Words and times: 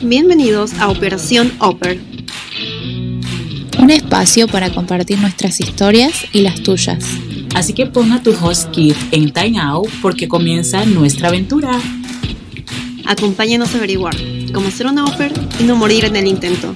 Bienvenidos 0.00 0.74
a 0.74 0.88
Operación 0.88 1.52
Oper. 1.58 1.98
Un 3.78 3.90
espacio 3.90 4.46
para 4.46 4.70
compartir 4.70 5.18
nuestras 5.18 5.58
historias 5.58 6.12
y 6.32 6.42
las 6.42 6.62
tuyas. 6.62 7.04
Así 7.54 7.72
que 7.72 7.86
ponga 7.86 8.22
tu 8.22 8.32
host 8.32 8.70
kit 8.70 8.96
en 9.10 9.32
Time 9.32 9.58
Out 9.60 9.88
porque 10.00 10.28
comienza 10.28 10.84
nuestra 10.84 11.28
aventura. 11.28 11.80
Acompáñenos 13.06 13.74
a 13.74 13.78
averiguar 13.78 14.14
cómo 14.52 14.68
hacer 14.68 14.86
una 14.86 15.04
Oper 15.04 15.32
y 15.58 15.64
no 15.64 15.74
morir 15.74 16.04
en 16.04 16.14
el 16.14 16.26
intento. 16.26 16.74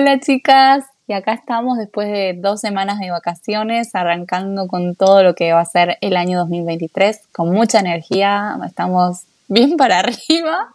Hola 0.00 0.20
chicas, 0.20 0.84
y 1.08 1.12
acá 1.12 1.32
estamos 1.32 1.76
después 1.76 2.06
de 2.06 2.32
dos 2.36 2.60
semanas 2.60 3.00
de 3.00 3.10
vacaciones, 3.10 3.96
arrancando 3.96 4.68
con 4.68 4.94
todo 4.94 5.24
lo 5.24 5.34
que 5.34 5.52
va 5.52 5.60
a 5.60 5.64
ser 5.64 5.98
el 6.00 6.16
año 6.16 6.38
2023, 6.38 7.20
con 7.32 7.50
mucha 7.50 7.80
energía, 7.80 8.56
estamos 8.64 9.22
bien 9.48 9.76
para 9.76 9.98
arriba. 9.98 10.72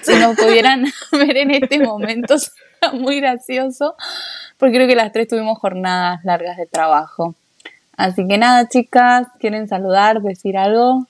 Si 0.00 0.14
nos 0.14 0.34
pudieran 0.36 0.86
ver 1.12 1.36
en 1.36 1.50
este 1.50 1.78
momento, 1.78 2.38
sería 2.38 2.98
muy 2.98 3.20
gracioso, 3.20 3.96
porque 4.56 4.76
creo 4.76 4.88
que 4.88 4.96
las 4.96 5.12
tres 5.12 5.28
tuvimos 5.28 5.58
jornadas 5.58 6.24
largas 6.24 6.56
de 6.56 6.64
trabajo. 6.64 7.34
Así 7.98 8.26
que 8.26 8.38
nada, 8.38 8.66
chicas, 8.66 9.26
¿quieren 9.40 9.68
saludar, 9.68 10.22
decir 10.22 10.56
algo? 10.56 11.06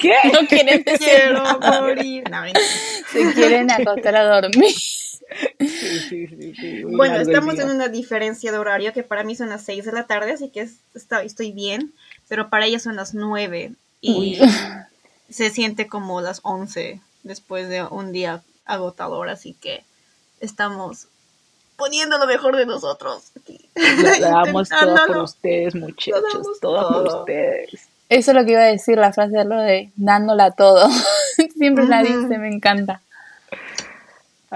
¿Qué? 0.00 0.12
No 0.34 0.46
quieren 0.46 0.84
decir 0.84 0.98
Quiero 1.08 1.42
nada. 1.42 1.80
morir. 1.80 2.24
No, 2.30 2.42
mentira. 2.42 2.66
Se 3.10 3.32
quieren 3.32 3.70
acostar 3.70 4.16
a 4.16 4.40
dormir. 4.42 4.74
Sí, 5.60 5.98
sí, 6.08 6.26
sí, 6.28 6.54
sí, 6.54 6.84
muy 6.84 6.96
Bueno, 6.96 7.16
estamos 7.16 7.58
en 7.58 7.70
una 7.70 7.88
diferencia 7.88 8.52
de 8.52 8.58
horario 8.58 8.92
que 8.92 9.02
para 9.02 9.24
mí 9.24 9.34
son 9.34 9.48
las 9.48 9.64
6 9.64 9.84
de 9.84 9.92
la 9.92 10.06
tarde, 10.06 10.32
así 10.32 10.48
que 10.48 10.68
está- 10.94 11.22
estoy 11.22 11.52
bien, 11.52 11.92
pero 12.28 12.48
para 12.50 12.66
ella 12.66 12.78
son 12.78 12.96
las 12.96 13.14
9 13.14 13.72
y 14.00 14.38
se 15.30 15.50
siente 15.50 15.86
como 15.88 16.20
las 16.20 16.40
11 16.42 17.00
después 17.22 17.68
de 17.68 17.82
un 17.82 18.12
día 18.12 18.42
agotador, 18.64 19.28
así 19.28 19.54
que 19.60 19.84
estamos 20.40 21.08
poniendo 21.76 22.18
lo 22.18 22.26
mejor 22.26 22.56
de 22.56 22.66
nosotros. 22.66 23.32
aquí. 23.36 23.68
Lo 23.74 24.10
lo 24.10 24.20
damos 24.44 24.68
todo 24.68 24.96
por 25.06 25.16
ustedes, 25.18 25.74
muchachos, 25.74 26.60
todo 26.60 26.92
por 26.92 27.20
ustedes. 27.20 27.88
Eso 28.10 28.30
es 28.30 28.36
lo 28.36 28.44
que 28.44 28.52
iba 28.52 28.60
a 28.60 28.66
decir, 28.66 28.98
la 28.98 29.12
frase 29.12 29.36
de 29.38 29.44
lo 29.44 29.56
de 29.56 29.90
dándola 29.96 30.50
todo. 30.52 30.88
Siempre 31.56 31.86
la 31.86 32.02
dice, 32.02 32.38
me 32.38 32.48
encanta. 32.48 33.00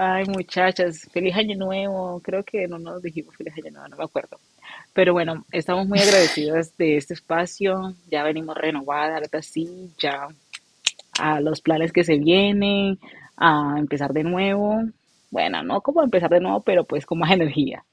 Ay, 0.01 0.23
muchachas, 0.27 1.01
feliz 1.11 1.35
año 1.35 1.57
nuevo. 1.57 2.21
Creo 2.23 2.41
que 2.43 2.67
no 2.69 2.79
nos 2.79 3.01
dijimos 3.01 3.35
feliz 3.35 3.53
año 3.57 3.71
nuevo, 3.71 3.87
no 3.89 3.97
me 3.97 4.03
acuerdo. 4.05 4.39
Pero 4.93 5.11
bueno, 5.11 5.43
estamos 5.51 5.87
muy 5.89 5.99
agradecidas 5.99 6.75
de 6.77 6.95
este 6.95 7.13
espacio. 7.15 7.93
Ya 8.09 8.23
venimos 8.23 8.55
renovadas, 8.55 9.21
ahora 9.21 9.41
sí, 9.41 9.91
ya 9.99 10.27
a 11.19 11.41
los 11.41 11.59
planes 11.59 11.91
que 11.91 12.05
se 12.05 12.15
vienen, 12.17 12.97
a 13.35 13.75
empezar 13.77 14.13
de 14.13 14.23
nuevo. 14.23 14.81
Bueno, 15.31 15.63
no 15.63 15.81
como 15.81 16.01
empezar 16.01 16.29
de 16.29 16.39
nuevo, 16.39 16.61
pero 16.61 16.85
pues 16.85 17.05
con 17.05 17.19
más 17.19 17.31
energía. 17.31 17.83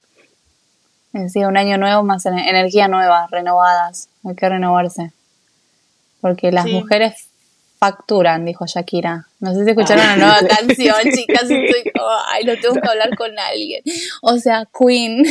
Sí, 1.29 1.45
un 1.45 1.57
año 1.57 1.77
nuevo, 1.77 2.05
más 2.05 2.25
ener- 2.27 2.49
energía 2.49 2.87
nueva, 2.87 3.27
renovadas. 3.33 4.11
Hay 4.25 4.37
que 4.37 4.49
renovarse. 4.49 5.11
Porque 6.21 6.53
las 6.53 6.67
Sí. 6.67 6.73
mujeres 6.73 7.31
facturan, 7.79 8.45
dijo 8.45 8.65
Shakira. 8.67 9.27
No 9.41 9.55
sé 9.55 9.65
si 9.65 9.71
escucharon 9.71 10.05
la 10.07 10.17
nueva 10.17 10.39
canción, 10.49 10.97
chicas. 11.15 11.43
Estoy 11.43 11.93
como, 11.93 12.09
ay, 12.29 12.45
lo 12.45 12.59
tengo 12.61 12.75
que 12.81 12.89
hablar 12.89 13.17
con 13.17 13.39
alguien. 13.39 13.83
O 14.23 14.37
sea, 14.39 14.67
Queen. 14.79 15.25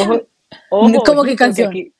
Ojo, 0.00 0.22
ojo, 0.70 1.02
¿Cómo 1.04 1.24
que 1.24 1.36
canción? 1.36 1.68
aquí- 1.70 1.92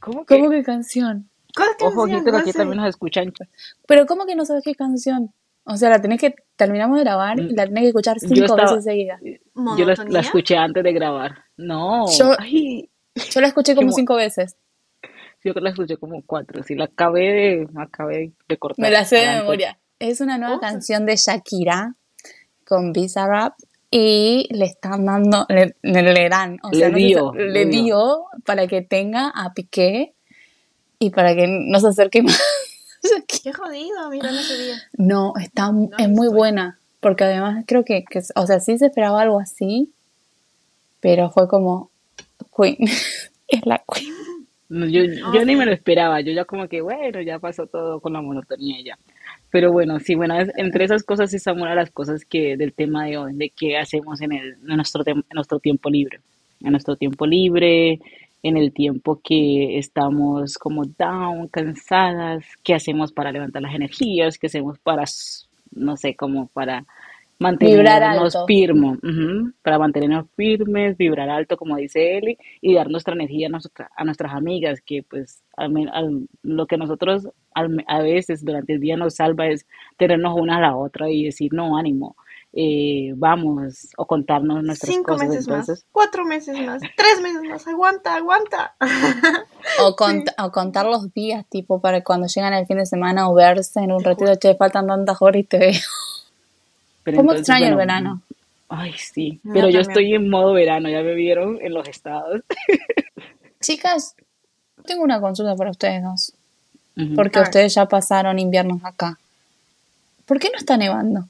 ¿Cómo 0.00 0.24
que? 0.26 0.36
¿Cómo 0.36 0.50
que 0.50 0.62
canción? 0.62 1.28
¿Cuál 1.56 1.68
Ojo, 1.80 2.02
canción? 2.02 2.28
ojito, 2.34 2.44
que 2.44 2.52
también 2.52 2.78
nos 2.78 2.88
escuchan. 2.88 3.32
Pero 3.86 4.06
¿cómo 4.06 4.26
que 4.26 4.34
no 4.34 4.44
sabes 4.44 4.62
qué 4.64 4.74
canción? 4.74 5.32
O 5.64 5.76
sea, 5.76 5.88
la 5.88 6.00
tenés 6.02 6.20
que, 6.20 6.34
terminamos 6.56 6.98
de 6.98 7.04
grabar 7.04 7.38
y 7.40 7.54
la 7.54 7.64
tenés 7.66 7.82
que 7.82 7.88
escuchar 7.88 8.18
cinco 8.20 8.34
Yo 8.34 8.44
estaba- 8.44 8.62
veces 8.70 8.84
seguidas. 8.84 9.20
Yo 9.22 9.84
la, 10.08 10.20
escuché 10.20 10.56
antes 10.56 10.84
de 10.84 10.92
grabar. 10.92 11.44
No, 11.56 12.06
Yo- 12.18 12.34
ay, 12.38 12.90
Yo 13.30 13.40
la 13.40 13.46
escuché 13.48 13.74
como 13.74 13.86
Qué 13.86 13.90
mo- 13.92 13.96
cinco 13.96 14.14
veces. 14.16 14.56
Yo 15.44 15.52
la 15.54 15.70
escuché 15.70 15.96
como 15.96 16.22
cuatro. 16.26 16.62
Sí, 16.62 16.74
la 16.74 16.86
acabé 16.86 17.20
de, 17.32 17.68
acabé 17.76 18.32
de 18.48 18.56
cortar. 18.58 18.82
Me 18.82 18.90
la 18.90 19.04
sé 19.04 19.16
de 19.16 19.26
memoria. 19.36 19.78
Es 19.98 20.20
una 20.20 20.38
nueva 20.38 20.56
Oh. 20.56 20.60
canción 20.60 21.06
de 21.06 21.16
Shakira 21.16 21.94
con 22.66 22.92
Bizarrap 22.92 23.54
y 23.90 24.48
le 24.50 24.64
están 24.64 25.04
dando, 25.06 25.46
le, 25.48 25.76
le, 25.82 26.28
dan, 26.28 26.58
o 26.64 26.70
Le 26.72 26.78
sea, 26.78 26.88
no 26.88 26.96
dio, 26.96 27.32
le 27.34 27.48
le 27.50 27.64
dio. 27.66 27.82
dio 27.84 28.24
para 28.44 28.66
que 28.66 28.82
tenga 28.82 29.28
a 29.28 29.52
Piqué 29.54 30.14
y 30.98 31.10
para 31.10 31.34
que 31.36 31.46
no 31.46 31.78
se 31.78 31.88
acerque 31.88 32.22
más. 32.22 32.40
Qué 33.42 33.52
jodido, 33.52 34.08
mira, 34.10 34.32
no 34.32 34.40
sabía. 34.40 34.76
No, 34.94 35.34
está, 35.40 35.70
No 35.70 35.90
es 35.98 36.08
muy 36.08 36.26
estoy. 36.26 36.38
buena, 36.38 36.78
porque 37.00 37.24
además 37.24 37.64
creo 37.68 37.84
que, 37.84 38.02
que, 38.04 38.20
o 38.34 38.46
sea, 38.46 38.58
sí 38.60 38.78
se 38.78 38.86
esperaba 38.86 39.20
algo 39.20 39.38
así, 39.38 39.92
pero 41.00 41.30
fue 41.30 41.46
como 41.48 41.90
Queen, 42.56 42.78
es 43.48 43.66
la 43.66 43.82
Queen. 43.92 44.12
No, 44.68 44.86
yo, 44.86 45.02
yo 45.04 45.44
ni 45.44 45.56
me 45.56 45.66
lo 45.66 45.72
esperaba. 45.72 46.20
Yo 46.20 46.32
ya 46.32 46.44
como 46.44 46.68
que, 46.68 46.80
bueno, 46.80 47.20
ya 47.20 47.38
pasó 47.38 47.66
todo 47.66 48.00
con 48.00 48.12
la 48.14 48.22
monotonía 48.22 48.80
y 48.80 48.84
ya. 48.84 48.98
Pero 49.50 49.72
bueno, 49.72 50.00
sí, 50.00 50.14
bueno, 50.14 50.38
es- 50.40 50.50
entre 50.56 50.84
esas 50.84 51.04
cosas 51.04 51.30
sí 51.30 51.38
son 51.38 51.60
una 51.60 51.70
de 51.70 51.76
las 51.76 51.90
cosas 51.90 52.24
que 52.24 52.56
del 52.56 52.72
tema 52.72 53.04
de 53.06 53.18
hoy, 53.18 53.34
de 53.36 53.50
qué 53.50 53.76
hacemos 53.78 54.20
en, 54.22 54.32
el, 54.32 54.54
en, 54.54 54.76
nuestro, 54.76 55.04
tem- 55.04 55.24
en 55.30 55.34
nuestro 55.34 55.58
tiempo 55.60 55.90
libre. 55.90 56.20
En 56.62 56.72
nuestro 56.72 56.96
tiempo 56.96 57.26
libre, 57.26 58.00
en 58.42 58.56
el 58.56 58.72
tiempo 58.72 59.20
que 59.22 59.78
estamos 59.78 60.56
como 60.58 60.84
down, 60.86 61.48
cansadas, 61.48 62.44
qué 62.62 62.74
hacemos 62.74 63.12
para 63.12 63.32
levantar 63.32 63.62
las 63.62 63.74
energías, 63.74 64.38
qué 64.38 64.46
hacemos 64.48 64.78
para, 64.78 65.04
s- 65.04 65.46
no 65.72 65.96
sé, 65.96 66.16
como 66.16 66.48
para 66.48 66.84
mantenernos 67.38 68.36
firmes, 68.46 68.98
para 69.62 69.78
mantenernos 69.78 70.26
firmes, 70.36 70.96
vibrar 70.96 71.28
alto, 71.30 71.56
como 71.56 71.76
dice 71.76 72.18
Eli, 72.18 72.38
y 72.60 72.74
dar 72.74 72.90
nuestra 72.90 73.14
energía 73.14 73.48
a, 73.48 73.50
nuestra- 73.50 73.90
a 73.96 74.04
nuestras 74.04 74.32
amigas, 74.34 74.80
que 74.80 75.02
pues 75.02 75.42
al 75.56 75.70
men- 75.70 75.88
al- 75.90 76.28
lo 76.42 76.66
que 76.66 76.76
nosotros 76.76 77.28
al- 77.54 77.84
a 77.86 78.00
veces 78.00 78.44
durante 78.44 78.74
el 78.74 78.80
día 78.80 78.96
nos 78.96 79.14
salva 79.16 79.46
es 79.48 79.66
tenernos 79.96 80.34
una 80.38 80.56
a 80.58 80.60
la 80.60 80.76
otra 80.76 81.10
y 81.10 81.24
decir, 81.24 81.52
no, 81.52 81.76
ánimo, 81.76 82.16
eh, 82.56 83.12
vamos, 83.16 83.88
o 83.96 84.06
contarnos 84.06 84.62
nuestras 84.62 84.94
Cinco 84.94 85.12
cosas. 85.14 85.28
meses 85.28 85.46
Entonces, 85.48 85.78
más, 85.84 85.86
cuatro 85.90 86.24
meses 86.24 86.56
más, 86.64 86.80
tres 86.96 87.20
meses 87.20 87.42
más, 87.48 87.66
aguanta, 87.66 88.14
aguanta. 88.14 88.74
O, 89.80 89.96
cont- 89.96 90.30
o 90.38 90.52
contar 90.52 90.84
los 90.86 91.12
días, 91.14 91.46
tipo, 91.48 91.80
para 91.80 92.04
cuando 92.04 92.26
llegan 92.28 92.52
el 92.54 92.66
fin 92.66 92.76
de 92.76 92.86
semana 92.86 93.28
o 93.28 93.34
verse 93.34 93.80
en 93.80 93.90
un 93.92 94.02
Te 94.02 94.10
retiro, 94.10 94.36
che, 94.36 94.54
faltan 94.56 94.86
tantas 94.86 95.20
horas 95.20 95.40
y 95.40 95.44
te 95.44 95.58
veo. 95.58 95.72
Pero 97.04 97.18
¿Cómo 97.18 97.30
entonces, 97.30 97.48
extraño 97.48 97.66
el 97.72 97.76
verano? 97.76 98.22
Ay, 98.68 98.92
sí, 98.94 99.40
pero 99.44 99.68
yo 99.68 99.80
también. 99.80 99.80
estoy 99.82 100.14
en 100.14 100.30
modo 100.30 100.52
verano, 100.52 100.88
ya 100.88 101.02
me 101.02 101.14
vieron 101.14 101.58
en 101.60 101.74
los 101.74 101.86
estados. 101.86 102.40
Chicas, 103.60 104.16
tengo 104.84 105.04
una 105.04 105.20
consulta 105.20 105.54
para 105.54 105.70
ustedes 105.70 106.02
dos. 106.02 106.32
Porque 107.14 107.40
ustedes 107.40 107.74
ya 107.74 107.86
pasaron 107.86 108.38
inviernos 108.38 108.84
acá. 108.84 109.18
¿Por 110.26 110.38
qué 110.38 110.48
no 110.50 110.58
está 110.58 110.76
nevando? 110.76 111.28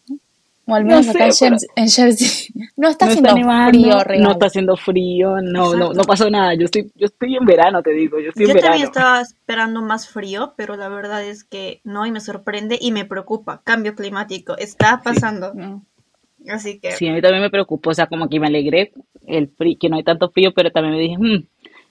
O 0.66 0.74
al 0.74 0.82
No 0.84 0.88
menos 0.88 1.04
sé, 1.06 1.10
acá 1.12 1.26
en, 1.26 1.32
pero- 1.40 1.56
en 1.76 1.88
Jersey. 1.90 2.48
No 2.76 2.88
está 2.88 3.04
no 3.06 3.10
haciendo 3.12 3.28
está 3.30 3.40
nevando, 3.40 3.70
frío 3.80 4.04
real. 4.04 4.22
no 4.22 4.30
está 4.32 4.46
haciendo 4.46 4.76
frío, 4.76 5.30
no, 5.40 5.42
no, 5.42 5.66
Exacto. 5.74 5.94
no 5.94 6.02
pasó 6.04 6.30
nada. 6.30 6.54
Yo 6.54 6.64
estoy, 6.64 6.90
yo 6.96 7.06
estoy 7.06 7.36
en 7.36 7.44
verano, 7.44 7.82
te 7.82 7.90
digo, 7.92 8.18
yo 8.18 8.28
estoy 8.30 8.44
Yo 8.46 8.50
en 8.50 8.54
verano. 8.56 8.70
también 8.72 8.88
estaba 8.88 9.20
esperando 9.20 9.80
más 9.82 10.08
frío, 10.08 10.54
pero 10.56 10.76
la 10.76 10.88
verdad 10.88 11.22
es 11.24 11.44
que 11.44 11.80
no 11.84 12.04
y 12.06 12.10
me 12.10 12.20
sorprende 12.20 12.78
y 12.80 12.90
me 12.92 13.04
preocupa. 13.04 13.60
Cambio 13.64 13.94
climático 13.94 14.56
está 14.58 15.02
pasando. 15.04 15.52
No. 15.54 15.84
Así 16.48 16.78
que 16.80 16.92
Sí, 16.92 17.08
a 17.08 17.12
mí 17.12 17.22
también 17.22 17.42
me 17.42 17.50
preocupó, 17.50 17.90
o 17.90 17.94
sea, 17.94 18.06
como 18.06 18.28
que 18.28 18.38
me 18.40 18.48
alegré 18.48 18.92
el 19.26 19.48
frío, 19.48 19.76
que 19.80 19.88
no 19.88 19.96
hay 19.96 20.02
tanto 20.04 20.30
frío, 20.30 20.52
pero 20.54 20.70
también 20.70 20.94
me 20.94 21.00
dije, 21.00 21.16
"Mm, 21.18 21.46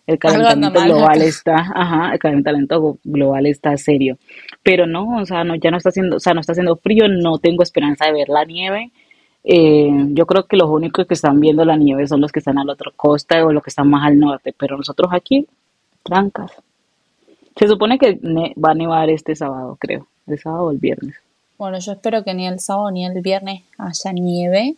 el 0.05 0.19
calentamiento 0.19 0.81
global 0.81 1.17
acá". 1.17 1.23
está, 1.23 1.55
ajá, 1.73 2.13
el 2.13 2.19
calentamiento 2.19 2.97
global 3.03 3.45
está 3.45 3.77
serio. 3.77 4.17
Pero 4.61 4.85
no, 4.87 5.17
o 5.17 5.25
sea, 5.25 5.43
no, 5.43 5.55
ya 5.55 5.71
no 5.71 5.77
está 5.77 5.89
haciendo, 5.89 6.17
o 6.17 6.19
sea, 6.19 6.33
no 6.33 6.41
está 6.41 6.51
haciendo 6.53 6.75
frío, 6.75 7.07
no 7.07 7.37
tengo 7.39 7.63
esperanza 7.63 8.05
de 8.05 8.13
ver 8.13 8.29
la 8.29 8.45
nieve. 8.45 8.91
Eh, 9.45 9.89
yo 10.09 10.25
creo 10.25 10.45
que 10.45 10.55
los 10.55 10.69
únicos 10.69 11.05
que 11.05 11.13
están 11.15 11.39
viendo 11.39 11.65
la 11.65 11.75
nieve 11.75 12.07
son 12.07 12.21
los 12.21 12.31
que 12.31 12.39
están 12.39 12.57
a 12.57 12.63
la 12.63 12.73
otra 12.73 12.91
costa 12.95 13.45
o 13.45 13.51
los 13.51 13.61
que 13.63 13.69
están 13.69 13.89
más 13.89 14.05
al 14.07 14.17
norte, 14.19 14.53
pero 14.57 14.77
nosotros 14.77 15.09
aquí, 15.11 15.47
trancas. 16.03 16.51
Se 17.57 17.67
supone 17.67 17.97
que 17.99 18.17
ne- 18.21 18.53
va 18.63 18.71
a 18.71 18.75
nevar 18.75 19.09
este 19.09 19.35
sábado, 19.35 19.77
creo, 19.79 20.07
el 20.27 20.39
sábado 20.39 20.65
o 20.65 20.71
el 20.71 20.77
viernes. 20.77 21.15
Bueno, 21.57 21.77
yo 21.79 21.91
espero 21.91 22.23
que 22.23 22.33
ni 22.33 22.47
el 22.47 22.59
sábado 22.59 22.89
ni 22.91 23.05
el 23.05 23.21
viernes 23.21 23.63
haya 23.77 24.11
nieve, 24.13 24.75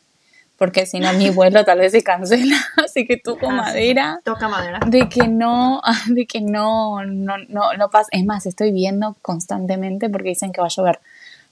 porque 0.58 0.86
si 0.86 1.00
no 1.00 1.12
mi 1.14 1.30
vuelo 1.30 1.66
tal 1.66 1.80
vez 1.80 1.92
se 1.92 2.04
cancela. 2.04 2.56
Así 2.84 3.06
que 3.06 3.18
toco 3.18 3.48
Ah, 3.48 3.52
sí. 3.52 3.56
madera 3.56 4.22
toca 4.24 4.48
madera. 4.48 4.80
de 4.86 5.10
que 5.10 5.28
no, 5.28 5.82
de 6.08 6.26
que 6.26 6.42
no, 6.42 7.04
no, 7.06 7.38
no, 7.50 7.74
no 7.74 7.90
pasa. 7.90 8.10
Es 8.12 8.26
más, 8.26 8.46
estoy 8.46 8.72
viendo 8.72 9.16
constantemente 9.22 10.10
porque 10.10 10.30
dicen 10.30 10.52
que 10.52 10.62
va 10.62 10.68
a 10.68 10.70
llover 10.70 11.00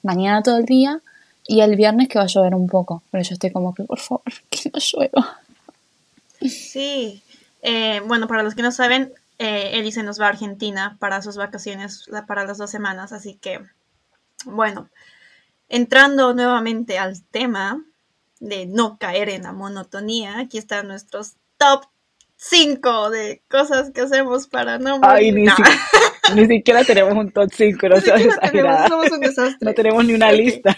mañana 0.01 0.41
todo 0.43 0.57
el 0.57 0.65
día 0.65 0.99
Y 1.45 1.61
el 1.61 1.75
viernes 1.75 2.07
que 2.07 2.17
va 2.19 2.23
a 2.25 2.27
llover 2.27 2.55
un 2.55 2.67
poco, 2.67 3.03
pero 3.11 3.23
yo 3.23 3.33
estoy 3.33 3.51
como 3.51 3.73
que, 3.73 3.83
por 3.83 3.99
favor, 3.99 4.23
que 4.49 4.69
no 4.73 4.79
llueva. 4.79 5.39
Sí, 6.41 7.21
eh, 7.61 8.01
bueno, 8.05 8.27
para 8.27 8.43
los 8.43 8.55
que 8.55 8.61
no 8.61 8.71
saben, 8.71 9.13
eh, 9.39 9.71
Eli 9.73 9.91
se 9.91 10.03
nos 10.03 10.19
va 10.19 10.25
a 10.27 10.29
Argentina 10.29 10.95
para 10.99 11.21
sus 11.21 11.37
vacaciones, 11.37 12.05
para 12.27 12.45
las 12.45 12.57
dos 12.57 12.69
semanas, 12.69 13.11
así 13.13 13.35
que, 13.41 13.59
bueno, 14.45 14.89
entrando 15.69 16.33
nuevamente 16.33 16.97
al 16.97 17.21
tema 17.23 17.81
de 18.43 18.65
no 18.65 18.97
caer 18.97 19.29
en 19.29 19.43
la 19.43 19.53
monotonía, 19.53 20.39
aquí 20.39 20.57
están 20.57 20.87
nuestros 20.87 21.37
top 21.57 21.85
5 22.35 23.09
de 23.09 23.41
cosas 23.49 23.91
que 23.91 24.01
hacemos 24.01 24.47
para 24.47 24.77
no 24.79 24.99
morir. 24.99 25.33
Ni, 26.35 26.47
siquiera 26.47 26.83
tenemos 26.83 27.13
un 27.13 27.31
top 27.31 27.49
5, 27.53 27.87
no, 27.87 28.01
tenemos, 28.01 29.11
un 29.11 29.19
desastre. 29.21 29.57
no 29.61 29.73
tenemos 29.73 30.05
ni 30.05 30.13
una 30.13 30.31
lista. 30.31 30.75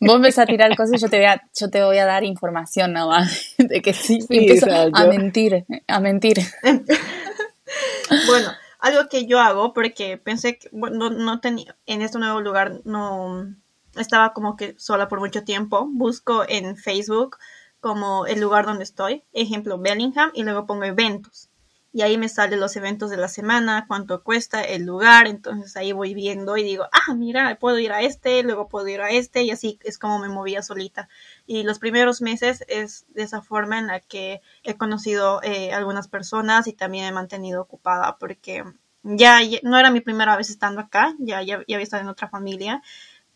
Vos 0.00 0.20
ves 0.20 0.38
a 0.38 0.44
tirar 0.44 0.76
cosas 0.76 0.96
y 0.96 0.98
yo 0.98 1.08
te 1.08 1.16
voy 1.16 1.26
a, 1.26 1.42
yo 1.58 1.70
te 1.70 1.82
voy 1.82 1.98
a 1.98 2.04
dar 2.04 2.24
información 2.24 2.92
nada 2.92 3.06
más 3.06 3.54
de 3.56 3.80
que 3.80 3.94
sí, 3.94 4.18
empiezo 4.28 4.66
a 4.70 5.06
mentir, 5.06 5.64
a 5.86 6.00
mentir. 6.00 6.38
bueno, 8.26 8.50
algo 8.78 9.08
que 9.08 9.26
yo 9.26 9.40
hago 9.40 9.72
porque 9.72 10.18
pensé 10.18 10.58
que 10.58 10.68
bueno, 10.72 11.08
no 11.08 11.40
tenía 11.40 11.76
en 11.86 12.02
este 12.02 12.18
nuevo 12.18 12.40
lugar 12.42 12.80
no 12.84 13.54
estaba 13.98 14.32
como 14.32 14.56
que 14.56 14.74
sola 14.78 15.08
por 15.08 15.20
mucho 15.20 15.44
tiempo. 15.44 15.86
Busco 15.90 16.44
en 16.48 16.76
Facebook 16.76 17.38
como 17.80 18.26
el 18.26 18.40
lugar 18.40 18.66
donde 18.66 18.84
estoy, 18.84 19.24
ejemplo 19.32 19.78
Bellingham, 19.78 20.30
y 20.34 20.42
luego 20.42 20.66
pongo 20.66 20.84
eventos. 20.84 21.48
Y 21.90 22.02
ahí 22.02 22.18
me 22.18 22.28
salen 22.28 22.60
los 22.60 22.76
eventos 22.76 23.10
de 23.10 23.16
la 23.16 23.28
semana, 23.28 23.86
cuánto 23.88 24.22
cuesta 24.22 24.62
el 24.62 24.84
lugar, 24.84 25.26
entonces 25.26 25.74
ahí 25.76 25.92
voy 25.92 26.12
viendo 26.12 26.56
y 26.56 26.62
digo, 26.62 26.84
ah, 26.92 27.14
mira, 27.14 27.56
puedo 27.58 27.78
ir 27.78 27.92
a 27.92 28.02
este, 28.02 28.42
luego 28.42 28.68
puedo 28.68 28.88
ir 28.88 29.00
a 29.00 29.10
este, 29.10 29.42
y 29.42 29.50
así 29.50 29.78
es 29.82 29.98
como 29.98 30.18
me 30.18 30.28
movía 30.28 30.62
solita. 30.62 31.08
Y 31.46 31.62
los 31.62 31.78
primeros 31.78 32.20
meses 32.20 32.62
es 32.68 33.06
de 33.08 33.22
esa 33.22 33.40
forma 33.40 33.78
en 33.78 33.86
la 33.86 34.00
que 34.00 34.42
he 34.64 34.76
conocido 34.76 35.40
eh, 35.42 35.72
algunas 35.72 36.08
personas 36.08 36.66
y 36.66 36.74
también 36.74 37.06
he 37.06 37.12
mantenido 37.12 37.62
ocupada 37.62 38.18
porque 38.18 38.64
ya, 39.02 39.38
no 39.62 39.78
era 39.78 39.90
mi 39.90 40.00
primera 40.00 40.36
vez 40.36 40.50
estando 40.50 40.80
acá, 40.82 41.14
ya, 41.18 41.42
ya, 41.42 41.64
ya 41.66 41.76
había 41.76 41.84
estado 41.84 42.02
en 42.02 42.08
otra 42.08 42.28
familia 42.28 42.82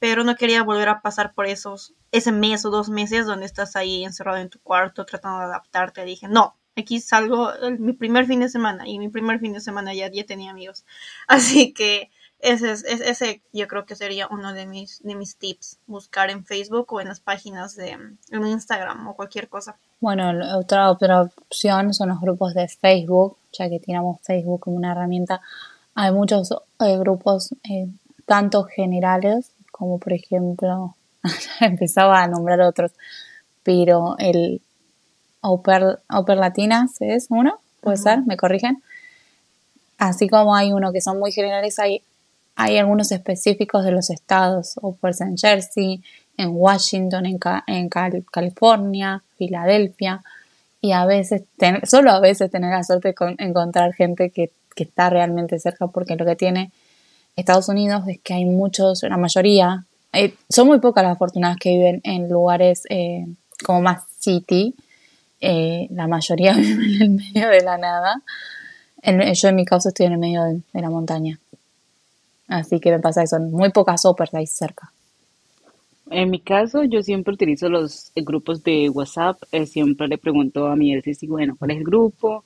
pero 0.02 0.25
no 0.25 0.34
quería 0.34 0.64
volver 0.64 0.88
a 0.88 1.00
pasar 1.00 1.32
por 1.32 1.46
esos, 1.46 1.94
ese 2.10 2.32
mes 2.32 2.64
o 2.64 2.70
dos 2.70 2.88
meses 2.88 3.25
donde 3.25 3.46
estás 3.46 3.76
ahí 3.76 4.02
encerrado 4.02 4.38
en 4.38 4.50
tu 4.50 4.58
cuarto 4.58 5.06
tratando 5.06 5.38
de 5.38 5.44
adaptarte. 5.44 6.04
Dije, 6.04 6.26
no, 6.26 6.56
aquí 6.76 6.99
salgo 6.99 7.52
mi 7.78 7.93
primer 7.93 8.26
fin 8.26 8.40
de 8.40 8.49
semana 8.49 8.88
y 8.88 8.99
mi 8.99 9.10
primer 9.10 9.38
fin 9.38 9.52
de 9.52 9.60
semana 9.60 9.94
ya, 9.94 10.10
ya 10.10 10.26
tenía 10.26 10.50
amigos. 10.50 10.84
Así 11.28 11.72
que 11.72 12.10
ese, 12.40 12.72
es, 12.72 12.82
ese 12.82 13.43
yo 13.52 13.69
creo 13.69 13.87
que 13.87 13.94
sería 13.94 14.26
uno 14.26 14.52
de 14.52 14.66
mis, 14.66 15.00
de 15.04 15.14
mis 15.14 15.37
tips, 15.37 15.78
buscar 15.87 16.31
en 16.31 16.44
Facebook 16.44 16.93
o 16.93 17.00
en 17.00 17.06
las 17.06 17.20
páginas 17.20 17.76
de 17.76 17.90
en 17.90 18.19
Instagram 18.44 19.06
o 19.06 19.14
cualquier 19.14 19.48
cosa. 19.48 19.76
Bueno, 20.00 20.32
otra, 20.58 20.90
opción 20.90 21.94
son 21.94 22.08
los 22.08 22.20
grupos 22.20 22.55
de 22.55 22.66
Facebook, 22.66 23.37
ya 23.52 23.69
que 23.69 23.78
tiramos 23.78 24.20
Facebook 24.22 24.62
como 24.62 24.78
una 24.78 24.90
herramienta. 24.90 25.40
Hay 25.94 26.10
muchos 26.10 26.50
eh, 26.81 26.98
grupos, 26.98 27.55
eh, 27.70 27.87
tanto 28.26 28.64
generales 28.64 29.52
como 29.82 29.99
por 29.99 30.12
ejemplo, 30.12 30.94
empezaba 31.61 32.23
a 32.23 32.29
nombrar 32.29 32.61
otros, 32.61 32.93
pero 33.64 34.14
el 34.20 34.62
Oper, 35.40 35.99
Latinas 36.37 36.93
es 37.00 37.26
uno, 37.31 37.58
puede 37.81 37.96
ser, 37.96 38.23
me 38.25 38.37
corrigen. 38.37 38.81
Así 39.99 40.29
como 40.29 40.55
hay 40.55 40.70
uno 40.70 40.93
que 40.93 41.00
son 41.00 41.19
muy 41.19 41.32
generales, 41.32 41.81
hay, 41.81 42.00
hay 42.55 42.79
algunos 42.79 43.11
específicos 43.11 43.84
de 43.84 43.90
los 43.90 44.08
estados, 44.11 44.79
Oper 44.81 45.17
en 45.19 45.37
Jersey, 45.37 46.00
en 46.37 46.50
Washington, 46.52 47.26
en, 47.26 47.40
en 47.67 47.88
California, 47.88 49.20
Filadelfia, 49.37 50.23
y 50.81 50.93
a 50.93 51.05
veces, 51.06 51.43
solo 51.82 52.12
a 52.12 52.20
veces 52.20 52.52
tener 52.52 52.70
la 52.70 52.84
suerte 52.84 53.17
de 53.19 53.34
encontrar 53.38 53.94
gente 53.94 54.31
que, 54.31 54.52
que 54.76 54.84
está 54.84 55.11
realmente 55.11 55.58
cerca, 55.58 55.88
porque 55.88 56.14
lo 56.14 56.25
que 56.25 56.37
tiene 56.37 56.70
Estados 57.37 57.69
Unidos 57.69 58.02
es 58.08 58.20
que 58.20 58.34
hay 58.34 58.44
muchos, 58.44 59.02
la 59.02 59.17
mayoría, 59.17 59.84
eh, 60.12 60.34
son 60.49 60.67
muy 60.67 60.79
pocas 60.79 61.02
las 61.02 61.17
afortunadas 61.17 61.56
que 61.56 61.70
viven 61.70 62.00
en 62.05 62.29
lugares 62.29 62.84
eh, 62.90 63.26
como 63.64 63.81
más 63.81 64.05
city, 64.19 64.75
eh, 65.40 65.88
la 65.90 66.06
mayoría 66.06 66.52
viven 66.56 66.93
en 66.94 67.02
el 67.02 67.11
medio 67.11 67.49
de 67.49 67.62
la 67.62 67.79
nada. 67.79 68.23
yo 69.02 69.49
en 69.49 69.56
mi 69.56 69.64
caso 69.64 69.88
estoy 69.88 70.06
en 70.06 70.12
el 70.12 70.19
medio 70.19 70.43
de, 70.44 70.61
la 70.75 70.90
montaña. 70.90 71.38
Así 72.49 72.81
que 72.81 72.90
me 72.90 72.99
pasa 72.99 73.23
eso, 73.23 73.38
muy 73.40 73.70
pocas 73.70 74.05
opers 74.05 74.34
ahí 74.34 74.46
cerca. 74.46 74.93
En 76.11 76.29
mi 76.29 76.40
caso, 76.40 76.84
yo 76.84 77.02
siempre 77.02 77.32
utilizo 77.32 77.70
los 77.70 78.12
grupos 78.14 78.62
de 78.62 78.90
WhatsApp. 78.90 79.43
siempre 79.64 80.08
le 80.08 80.19
pregunto 80.19 80.67
a 80.67 80.76
mi 80.76 81.00
si 81.00 81.26
bueno, 81.26 81.56
¿cuál 81.58 81.70
es 81.70 81.79
el 81.79 81.84
grupo? 81.84 82.44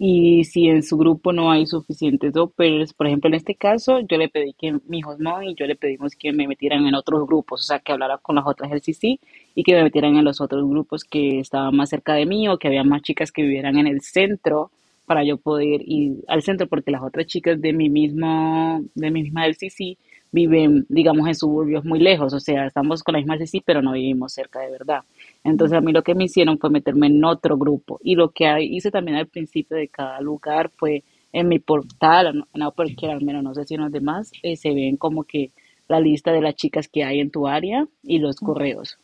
Y 0.00 0.44
si 0.44 0.68
en 0.68 0.84
su 0.84 0.96
grupo 0.96 1.32
no 1.32 1.50
hay 1.50 1.66
suficientes 1.66 2.32
doppers, 2.32 2.92
por 2.94 3.08
ejemplo, 3.08 3.28
en 3.28 3.34
este 3.34 3.56
caso, 3.56 3.98
yo 4.00 4.16
le 4.16 4.28
pedí 4.28 4.52
que 4.52 4.78
mi 4.86 5.00
no 5.18 5.42
y 5.42 5.54
yo 5.56 5.66
le 5.66 5.74
pedimos 5.74 6.14
que 6.14 6.32
me 6.32 6.46
metieran 6.46 6.86
en 6.86 6.94
otros 6.94 7.26
grupos, 7.26 7.62
o 7.62 7.64
sea, 7.64 7.80
que 7.80 7.90
hablara 7.92 8.18
con 8.18 8.36
las 8.36 8.46
otras 8.46 8.70
del 8.70 8.80
CC 8.80 9.18
y 9.56 9.64
que 9.64 9.74
me 9.74 9.82
metieran 9.82 10.16
en 10.16 10.24
los 10.24 10.40
otros 10.40 10.68
grupos 10.68 11.02
que 11.02 11.40
estaban 11.40 11.74
más 11.76 11.88
cerca 11.90 12.14
de 12.14 12.26
mí 12.26 12.48
o 12.48 12.58
que 12.58 12.68
había 12.68 12.84
más 12.84 13.02
chicas 13.02 13.32
que 13.32 13.42
vivieran 13.42 13.76
en 13.76 13.88
el 13.88 14.00
centro 14.02 14.70
para 15.04 15.24
yo 15.24 15.36
poder 15.38 15.80
ir 15.84 16.22
al 16.28 16.42
centro, 16.42 16.68
porque 16.68 16.90
las 16.92 17.02
otras 17.02 17.26
chicas 17.26 17.60
de 17.60 17.72
mi 17.72 17.88
mismo, 17.88 18.80
de 18.94 19.10
mi 19.10 19.22
misma 19.24 19.44
del 19.44 19.56
CC 19.56 19.96
viven, 20.30 20.84
digamos, 20.88 21.26
en 21.26 21.34
suburbios 21.34 21.84
muy 21.84 21.98
lejos, 21.98 22.34
o 22.34 22.40
sea, 22.40 22.66
estamos 22.66 23.02
con 23.02 23.14
la 23.14 23.18
misma 23.18 23.38
CC, 23.38 23.62
pero 23.64 23.82
no 23.82 23.92
vivimos 23.92 24.32
cerca 24.32 24.60
de 24.60 24.70
verdad. 24.70 25.00
Entonces 25.44 25.78
a 25.78 25.80
mí 25.80 25.92
lo 25.92 26.02
que 26.02 26.14
me 26.14 26.24
hicieron 26.24 26.58
fue 26.58 26.70
meterme 26.70 27.06
en 27.06 27.24
otro 27.24 27.56
grupo 27.56 27.98
y 28.02 28.14
lo 28.16 28.30
que 28.30 28.62
hice 28.62 28.90
también 28.90 29.16
al 29.16 29.28
principio 29.28 29.76
de 29.76 29.88
cada 29.88 30.20
lugar 30.20 30.70
fue 30.76 31.04
en 31.32 31.48
mi 31.48 31.58
portal, 31.58 32.44
no 32.54 32.72
porque 32.72 33.06
al 33.06 33.22
menos 33.22 33.42
no 33.42 33.54
sé 33.54 33.64
si 33.64 33.74
en 33.74 33.82
los 33.82 33.92
demás, 33.92 34.32
eh, 34.42 34.56
se 34.56 34.74
ven 34.74 34.96
como 34.96 35.24
que 35.24 35.50
la 35.88 36.00
lista 36.00 36.32
de 36.32 36.40
las 36.40 36.54
chicas 36.54 36.88
que 36.88 37.04
hay 37.04 37.20
en 37.20 37.30
tu 37.30 37.46
área 37.46 37.86
y 38.02 38.18
los 38.18 38.36
correos. 38.36 38.98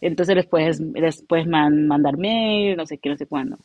Entonces 0.00 0.36
les 0.36 0.46
puedes, 0.46 0.80
les 0.80 1.22
puedes 1.22 1.46
mandar 1.46 2.18
mail, 2.18 2.76
no 2.76 2.84
sé 2.86 2.98
qué, 2.98 3.08
no 3.08 3.16
sé 3.16 3.26
cuándo. 3.26 3.56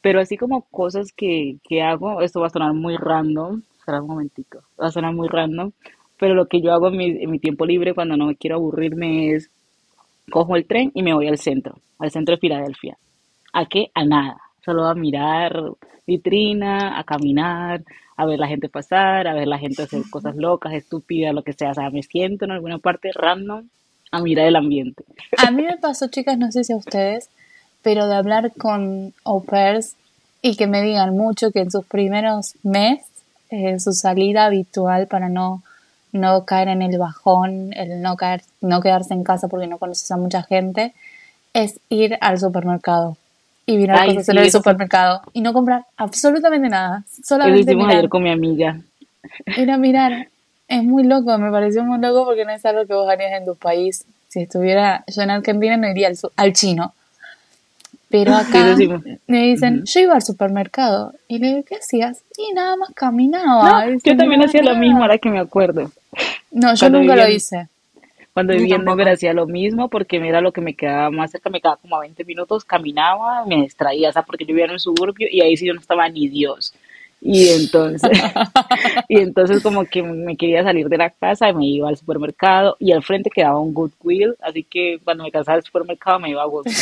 Pero 0.00 0.20
así 0.20 0.36
como 0.36 0.62
cosas 0.70 1.12
que, 1.12 1.56
que 1.68 1.82
hago, 1.82 2.20
esto 2.22 2.40
va 2.40 2.46
a 2.46 2.50
sonar 2.50 2.72
muy 2.72 2.96
random, 2.96 3.62
espera 3.78 4.00
un 4.02 4.08
momentito, 4.08 4.60
va 4.80 4.86
a 4.86 4.92
sonar 4.92 5.12
muy 5.12 5.28
random, 5.28 5.72
pero 6.18 6.34
lo 6.34 6.46
que 6.46 6.60
yo 6.60 6.72
hago 6.72 6.88
en 6.88 6.96
mi, 6.96 7.06
en 7.22 7.30
mi 7.30 7.38
tiempo 7.40 7.66
libre 7.66 7.94
cuando 7.94 8.16
no 8.16 8.26
me 8.26 8.36
quiero 8.36 8.56
aburrirme 8.56 9.34
es 9.34 9.50
cojo 10.30 10.56
el 10.56 10.66
tren 10.66 10.90
y 10.94 11.02
me 11.02 11.14
voy 11.14 11.28
al 11.28 11.38
centro, 11.38 11.78
al 11.98 12.10
centro 12.10 12.34
de 12.34 12.40
Filadelfia. 12.40 12.98
¿A 13.52 13.66
qué? 13.66 13.90
A 13.94 14.04
nada. 14.04 14.38
Solo 14.64 14.86
a 14.86 14.94
mirar 14.94 15.60
vitrina, 16.06 16.98
a 16.98 17.04
caminar, 17.04 17.82
a 18.16 18.26
ver 18.26 18.38
la 18.38 18.48
gente 18.48 18.68
pasar, 18.68 19.28
a 19.28 19.34
ver 19.34 19.46
la 19.46 19.58
gente 19.58 19.82
hacer 19.82 20.02
cosas 20.10 20.34
locas, 20.36 20.72
estúpidas, 20.72 21.34
lo 21.34 21.42
que 21.42 21.52
sea. 21.52 21.70
O 21.70 21.74
sea, 21.74 21.90
me 21.90 22.02
siento 22.02 22.44
en 22.44 22.50
alguna 22.50 22.78
parte 22.78 23.10
random 23.14 23.68
a 24.10 24.20
mirar 24.20 24.46
el 24.46 24.56
ambiente. 24.56 25.04
A 25.36 25.50
mí 25.50 25.62
me 25.62 25.76
pasó, 25.76 26.08
chicas, 26.08 26.38
no 26.38 26.50
sé 26.50 26.64
si 26.64 26.72
a 26.72 26.76
ustedes, 26.76 27.30
pero 27.82 28.08
de 28.08 28.14
hablar 28.14 28.52
con 28.56 29.12
au 29.24 29.44
pairs 29.44 29.96
y 30.42 30.56
que 30.56 30.66
me 30.66 30.82
digan 30.82 31.16
mucho 31.16 31.50
que 31.50 31.60
en 31.60 31.70
sus 31.70 31.84
primeros 31.84 32.54
meses 32.62 33.06
eh, 33.50 33.78
su 33.78 33.92
salida 33.92 34.46
habitual 34.46 35.06
para 35.06 35.28
no 35.28 35.62
no 36.12 36.44
caer 36.44 36.68
en 36.68 36.82
el 36.82 36.98
bajón, 36.98 37.72
el 37.74 38.00
no 38.02 38.16
caer, 38.16 38.42
no 38.60 38.80
quedarse 38.80 39.14
en 39.14 39.24
casa 39.24 39.48
porque 39.48 39.66
no 39.66 39.78
conoces 39.78 40.10
a 40.10 40.16
mucha 40.16 40.42
gente, 40.42 40.94
es 41.54 41.80
ir 41.88 42.18
al 42.20 42.38
supermercado 42.38 43.16
y 43.66 43.76
mirar 43.76 44.06
cosas 44.06 44.28
en 44.30 44.38
el 44.38 44.50
supermercado 44.50 45.22
y 45.32 45.40
no 45.40 45.52
comprar 45.52 45.84
absolutamente 45.96 46.68
nada, 46.68 47.04
solamente 47.24 47.74
Lo 47.74 47.86
ayer 47.86 48.08
con 48.08 48.22
mi 48.22 48.30
amiga. 48.30 48.80
Ir 49.56 49.70
a 49.70 49.76
mirar. 49.76 50.28
Es 50.68 50.84
muy 50.84 51.04
loco, 51.04 51.36
me 51.38 51.50
pareció 51.50 51.82
muy 51.82 51.98
loco 51.98 52.24
porque 52.26 52.44
no 52.44 52.52
es 52.52 52.64
algo 52.64 52.86
que 52.86 52.94
vos 52.94 53.08
harías 53.08 53.32
en 53.32 53.46
tu 53.46 53.54
país. 53.56 54.04
Si 54.28 54.40
estuviera 54.40 55.04
yo 55.06 55.22
en 55.22 55.30
Argentina 55.30 55.76
no 55.76 55.88
iría 55.88 56.08
al, 56.08 56.18
al 56.36 56.52
chino. 56.52 56.92
Pero 58.10 58.34
acá 58.36 58.76
me 59.26 59.42
dicen, 59.42 59.84
yo 59.84 60.00
iba 60.00 60.14
al 60.14 60.22
supermercado. 60.22 61.12
Y 61.28 61.38
le 61.38 61.48
digo, 61.48 61.64
¿qué 61.68 61.76
hacías? 61.76 62.24
Y 62.36 62.52
nada 62.54 62.76
más 62.76 62.90
caminaba. 62.94 63.86
yo 64.02 64.16
también 64.16 64.42
hacía 64.42 64.62
lo 64.62 64.76
mismo, 64.76 65.02
ahora 65.02 65.18
que 65.18 65.30
me 65.30 65.40
acuerdo. 65.40 65.90
No, 66.50 66.74
yo 66.74 66.90
nunca 66.90 67.16
lo 67.16 67.28
hice. 67.28 67.68
Cuando 68.32 68.54
vivía 68.54 68.76
en 68.76 68.84
Denver 68.84 69.08
hacía 69.08 69.32
lo 69.32 69.48
mismo 69.48 69.88
porque 69.88 70.16
era 70.16 70.40
lo 70.40 70.52
que 70.52 70.60
me 70.60 70.74
quedaba 70.74 71.10
más 71.10 71.32
cerca, 71.32 71.50
me 71.50 71.60
quedaba 71.60 71.76
como 71.78 71.96
a 71.96 72.00
20 72.02 72.24
minutos, 72.24 72.64
caminaba, 72.64 73.44
me 73.44 73.62
distraía, 73.62 74.10
o 74.10 74.12
sea, 74.12 74.22
porque 74.22 74.44
yo 74.44 74.50
vivía 74.50 74.66
en 74.66 74.70
un 74.70 74.78
suburbio 74.78 75.26
y 75.28 75.40
ahí 75.40 75.56
sí 75.56 75.66
yo 75.66 75.74
no 75.74 75.80
estaba 75.80 76.08
ni 76.08 76.28
Dios. 76.28 76.72
Y 77.20 77.48
entonces, 77.48 78.10
y 79.08 79.18
entonces 79.18 79.62
como 79.62 79.84
que 79.84 80.02
me 80.02 80.36
quería 80.36 80.62
salir 80.62 80.88
de 80.88 80.98
la 80.98 81.10
casa 81.10 81.48
y 81.48 81.54
me 81.54 81.66
iba 81.66 81.88
al 81.88 81.96
supermercado 81.96 82.76
y 82.78 82.92
al 82.92 83.02
frente 83.02 83.30
quedaba 83.30 83.60
un 83.60 83.74
Goodwill, 83.74 84.36
así 84.40 84.62
que 84.62 85.00
cuando 85.02 85.24
me 85.24 85.32
cansaba 85.32 85.56
del 85.56 85.64
supermercado 85.64 86.20
me 86.20 86.30
iba 86.30 86.42
a 86.42 86.46
Goodwill. 86.46 86.74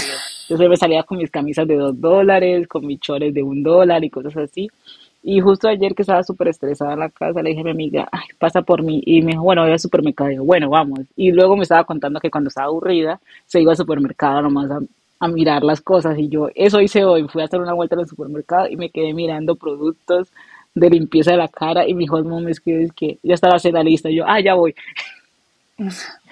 Entonces 0.43 0.69
me 0.69 0.77
salía 0.77 1.03
con 1.03 1.19
mis 1.19 1.31
camisas 1.31 1.67
de 1.67 1.77
dos 1.77 2.01
dólares, 2.01 2.69
con 2.69 2.87
mis 2.87 3.01
chores 3.01 3.33
de 3.33 3.43
un 3.43 3.63
dólar 3.63 4.05
y 4.05 4.11
cosas 4.11 4.37
así. 4.37 4.69
Y 5.29 5.41
justo 5.41 5.67
ayer 5.67 5.93
que 5.93 6.03
estaba 6.03 6.23
súper 6.23 6.47
estresada 6.49 6.93
en 6.93 7.01
la 7.01 7.09
casa, 7.09 7.43
le 7.43 7.51
dije 7.51 7.63
a 7.63 7.65
mi 7.65 7.71
amiga, 7.73 8.09
Ay, 8.13 8.29
pasa 8.39 8.63
por 8.63 8.85
mí. 8.85 9.03
Y 9.05 9.23
me 9.23 9.33
dijo, 9.33 9.43
bueno, 9.43 9.63
voy 9.63 9.73
al 9.73 9.81
supermercado. 9.81 10.31
Y 10.31 10.39
bueno, 10.39 10.71
vamos. 10.71 11.01
Y 11.17 11.33
luego 11.33 11.57
me 11.57 11.65
estaba 11.65 11.83
contando 11.83 12.21
que 12.21 12.31
cuando 12.31 12.47
estaba 12.47 12.69
aburrida, 12.69 13.21
se 13.45 13.61
iba 13.61 13.73
al 13.73 13.77
supermercado 13.77 14.43
nomás 14.43 14.71
a, 14.71 14.79
a 15.19 15.29
mirar 15.29 15.63
las 15.63 15.81
cosas. 15.81 16.19
Y 16.19 16.29
yo, 16.29 16.49
eso 16.55 16.81
hice 16.81 17.05
hoy. 17.05 17.27
Fui 17.29 17.43
a 17.43 17.47
hacer 17.47 17.61
una 17.61 17.73
vuelta 17.73 17.95
en 17.95 18.03
el 18.03 18.09
supermercado 18.09 18.69
y 18.69 18.77
me 18.77 18.91
quedé 18.91 19.15
mirando 19.15 19.57
productos 19.57 20.29
de 20.75 20.91
limpieza 20.91 21.33
de 21.33 21.39
la 21.39 21.49
cara. 21.49 21.87
Y 21.87 21.95
mi 21.95 22.05
husband 22.05 22.45
me 22.45 22.51
escribe 22.51 22.91
que 22.95 23.19
ya 23.23 23.35
estaba 23.35 23.57
haciendo 23.57 23.79
la 23.79 23.85
lista. 23.85 24.11
Y 24.11 24.17
yo, 24.17 24.25
ah, 24.27 24.41
ya 24.41 24.55
voy. 24.55 24.75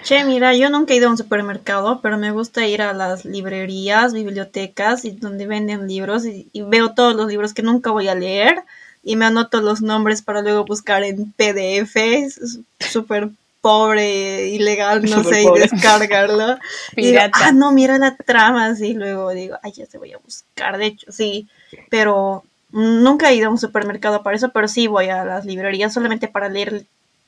Che, 0.03 0.25
mira, 0.25 0.55
yo 0.55 0.71
nunca 0.71 0.95
he 0.95 0.97
ido 0.97 1.09
a 1.09 1.11
un 1.11 1.19
supermercado, 1.19 2.01
pero 2.01 2.17
me 2.17 2.31
gusta 2.31 2.67
ir 2.67 2.81
a 2.81 2.95
las 2.95 3.27
librerías, 3.27 4.15
bibliotecas 4.15 5.05
y 5.05 5.11
donde 5.11 5.47
venden 5.47 5.87
libros 5.87 6.25
y, 6.25 6.49
y 6.53 6.63
veo 6.63 6.95
todos 6.95 7.15
los 7.15 7.27
libros 7.27 7.53
que 7.53 7.63
nunca 7.63 7.91
voy 7.91 8.09
a 8.09 8.15
leer 8.15 8.65
y 9.05 9.17
me 9.17 9.27
anoto 9.27 9.61
los 9.61 9.83
nombres 9.83 10.23
para 10.23 10.43
luego 10.43 10.65
buscar 10.65 11.05
en 11.05 11.31
PDF, 11.33 11.97
es 11.97 12.61
súper 12.81 13.31
pobre, 13.65 14.49
ilegal, 14.49 15.03
no 15.11 15.23
Súper 15.23 15.35
sé, 15.35 15.43
y 15.43 15.47
pobre. 15.47 15.63
descargarlo. 15.63 16.59
Y 16.97 17.07
digo, 17.07 17.13
Pirata. 17.13 17.39
ah, 17.47 17.53
no, 17.53 17.73
mira 17.73 17.97
la 17.97 18.15
trama, 18.15 18.67
así, 18.67 18.93
luego 18.93 19.31
digo, 19.31 19.57
ay, 19.63 19.73
ya 19.73 19.87
se 19.87 19.97
voy 19.97 20.13
a 20.13 20.19
buscar, 20.19 20.77
de 20.77 20.87
hecho, 20.87 21.11
sí, 21.11 21.49
pero 21.89 22.45
nunca 22.71 23.31
he 23.31 23.37
ido 23.37 23.47
a 23.49 23.51
un 23.51 23.57
supermercado 23.59 24.23
para 24.23 24.37
eso, 24.37 24.51
pero 24.51 24.69
sí 24.69 24.87
voy 24.87 25.09
a 25.09 25.25
las 25.25 25.47
librerías 25.47 25.95
solamente 25.95 26.29
para 26.29 26.51
leer 26.51 26.85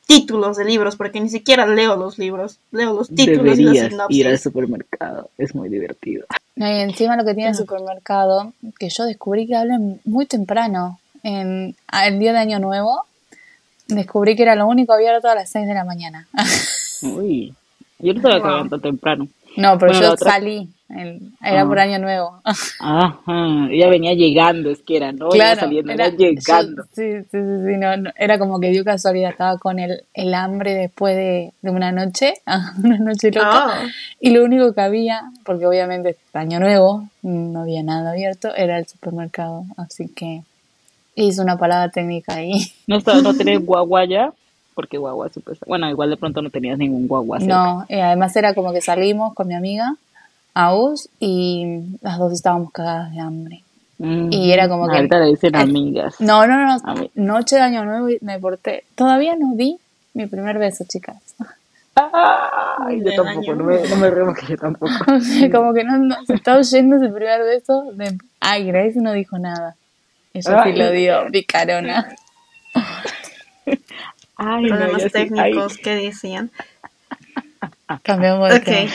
títulos 0.06 0.58
de 0.58 0.66
libros, 0.66 0.94
porque 0.96 1.20
ni 1.20 1.30
siquiera 1.30 1.66
leo 1.66 1.96
los 1.96 2.18
libros, 2.18 2.58
leo 2.70 2.92
los 2.92 3.08
títulos 3.08 3.58
y 3.58 3.62
las 3.64 3.72
Deberías 3.74 3.74
ir 3.74 3.82
al 3.82 3.90
sinopsis. 3.90 4.40
supermercado. 4.42 5.30
Es 5.38 5.54
muy 5.54 5.70
divertido. 5.70 6.26
No, 6.54 6.66
y 6.70 6.80
encima 6.80 7.16
lo 7.16 7.24
que 7.24 7.32
tiene 7.34 7.50
el 7.50 7.56
supermercado, 7.56 8.52
que 8.78 8.90
yo 8.90 9.04
descubrí 9.04 9.46
que 9.46 9.56
hablan 9.56 10.00
muy 10.04 10.26
temprano. 10.26 11.00
En, 11.22 11.74
el 12.04 12.18
día 12.20 12.32
de 12.32 12.38
Año 12.38 12.60
Nuevo, 12.60 13.04
descubrí 13.88 14.36
que 14.36 14.42
era 14.42 14.54
lo 14.54 14.66
único 14.66 14.92
abierto 14.92 15.28
a 15.28 15.34
las 15.34 15.50
6 15.50 15.66
de 15.66 15.74
la 15.74 15.84
mañana. 15.84 16.26
Uy, 17.02 17.54
yo 17.98 18.14
no 18.14 18.28
habían 18.32 18.68
tan 18.68 18.80
temprano. 18.80 19.28
No, 19.56 19.78
pero 19.78 19.92
Bueno, 19.92 20.10
yo 20.10 20.16
salí, 20.18 20.68
el- 20.90 21.32
era 21.42 21.62
Ah. 21.62 21.66
por 21.66 21.78
Año 21.78 21.98
Nuevo. 21.98 22.42
Ajá, 22.80 23.68
ella 23.70 23.88
venía 23.88 24.12
llegando, 24.12 24.68
es 24.70 24.82
que 24.82 24.98
era, 24.98 25.12
¿no? 25.12 25.26
Iba 25.28 25.34
Claro, 25.34 25.60
saliendo, 25.60 25.92
era, 25.92 26.06
era 26.08 26.16
llegando. 26.16 26.82
yo- 26.82 26.88
sí, 26.92 27.22
sí, 27.22 27.26
sí, 27.30 27.38
sí, 27.38 27.76
no, 27.78 27.96
no, 27.96 28.10
era 28.18 28.38
como 28.38 28.60
que 28.60 28.68
dio 28.70 28.84
casualidad, 28.84 29.30
estaba 29.30 29.56
con 29.56 29.78
el, 29.78 30.02
el 30.12 30.34
hambre 30.34 30.74
después 30.74 31.16
de, 31.16 31.52
de 31.62 31.70
una 31.70 31.90
noche, 31.90 32.34
una 32.84 32.98
noche 32.98 33.30
loca, 33.30 33.80
Oh. 33.82 33.86
y 34.20 34.30
lo 34.30 34.44
único 34.44 34.74
que 34.74 34.80
había, 34.82 35.22
porque 35.44 35.66
obviamente 35.66 36.10
es 36.10 36.16
año 36.34 36.60
nuevo, 36.60 37.08
no 37.22 37.60
había 37.62 37.82
nada 37.82 38.10
abierto, 38.10 38.54
era 38.54 38.78
el 38.78 38.86
supermercado, 38.86 39.64
así 39.78 40.08
que 40.08 40.42
hice 41.24 41.40
una 41.42 41.56
palabra 41.56 41.90
técnica 41.90 42.34
ahí. 42.34 42.52
No, 42.86 42.98
no 43.22 43.34
tenés 43.36 43.64
guagua 43.64 44.04
ya, 44.04 44.32
porque 44.74 44.98
guagua 44.98 45.28
supuesta. 45.30 45.64
Bueno, 45.68 45.88
igual 45.90 46.10
de 46.10 46.16
pronto 46.16 46.40
no 46.42 46.50
tenías 46.50 46.78
ningún 46.78 47.08
guagua. 47.08 47.40
cerca. 47.40 47.54
No, 47.54 47.86
eh, 47.88 48.00
además 48.02 48.36
era 48.36 48.54
como 48.54 48.72
que 48.72 48.80
salimos 48.80 49.34
con 49.34 49.48
mi 49.48 49.54
amiga, 49.54 49.96
Aus, 50.54 51.08
y 51.20 51.80
las 52.00 52.18
dos 52.18 52.32
estábamos 52.32 52.70
cagadas 52.72 53.12
de 53.12 53.20
hambre. 53.20 53.62
Mm, 53.98 54.30
Y 54.32 54.52
era 54.52 54.68
como 54.68 54.88
que- 54.88 54.96
Ahorita 54.96 55.18
le 55.18 55.26
dicen 55.26 55.56
amigas. 55.56 56.20
No, 56.20 56.46
no, 56.46 56.56
no, 56.56 56.76
A 56.84 56.94
mí. 56.94 57.10
noche 57.14 57.56
de 57.56 57.62
año 57.62 57.84
nuevo 57.84 58.08
y 58.10 58.18
me 58.20 58.38
porté, 58.38 58.84
todavía 58.94 59.34
no 59.36 59.54
di 59.54 59.78
mi 60.14 60.26
primer 60.26 60.58
beso, 60.58 60.84
chicas. 60.88 61.16
Ay, 61.94 63.02
yo 63.02 63.22
tampoco, 63.22 63.54
no 63.54 63.64
me, 63.64 63.88
no 63.88 63.96
me 63.96 64.10
remo 64.10 64.34
que 64.34 64.46
yo 64.46 64.56
tampoco. 64.56 64.92
O 65.16 65.20
sea, 65.20 65.50
como 65.50 65.72
que 65.72 65.82
no, 65.84 65.96
no 65.98 66.14
se 66.26 66.34
está 66.34 66.56
oyendo 66.56 66.96
ese 66.96 67.08
primer 67.08 67.42
beso 67.42 67.90
de 67.94 68.16
ay, 68.40 68.64
Grace 68.66 69.00
no 69.00 69.12
dijo 69.12 69.38
nada. 69.38 69.76
Ella 70.38 70.62
sí 70.62 70.68
Ay. 70.70 70.76
lo 70.76 70.90
dio, 70.90 71.26
picarona. 71.32 72.14
Ay, 74.36 74.62
no, 74.64 74.68
Problemas 74.68 75.02
sí, 75.02 75.08
ay, 75.08 75.12
técnicos 75.12 75.78
que 75.78 75.94
decían. 75.94 76.50
Cambiamos 78.02 78.48
de 78.50 78.56
Ok. 78.56 78.64
tema. 78.64 78.92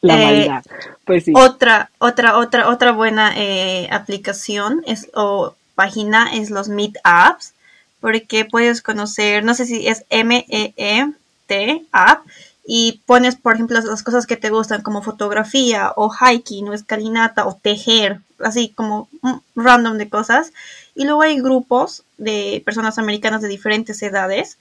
la 0.00 0.14
Eh, 0.14 0.24
maldad. 0.24 0.64
Pues 1.04 1.24
sí. 1.24 1.32
Otra, 1.34 1.90
otra, 1.98 2.38
otra, 2.38 2.68
otra 2.68 2.92
buena 2.92 3.32
eh, 3.36 3.88
aplicación 3.90 4.82
es, 4.86 5.08
o 5.14 5.54
página 5.74 6.32
es 6.34 6.50
los 6.50 6.68
Meetups, 6.68 7.52
porque 8.00 8.44
puedes 8.46 8.80
conocer, 8.80 9.44
no 9.44 9.54
sé 9.54 9.66
si 9.66 9.86
es 9.86 10.04
M-E-E-T 10.08 11.82
app, 11.92 12.26
y 12.66 13.02
pones, 13.06 13.36
por 13.36 13.54
ejemplo, 13.54 13.78
las, 13.80 14.02
cosas 14.02 14.26
que 14.26 14.36
te 14.36 14.50
gustan, 14.50 14.82
como 14.82 15.02
fotografía, 15.02 15.92
o 15.96 16.10
hiking, 16.10 16.68
o 16.68 16.72
escalinata, 16.72 17.46
o 17.46 17.56
tejer, 17.56 18.20
así 18.42 18.70
como 18.70 19.08
random 19.54 19.98
de 19.98 20.08
cosas. 20.08 20.52
Y 20.94 21.04
luego 21.04 21.22
hay 21.22 21.40
grupos 21.40 22.04
de 22.16 22.62
personas 22.64 22.98
americanas 22.98 23.42
de 23.42 23.48
diferentes 23.48 24.02
edades 24.02 24.58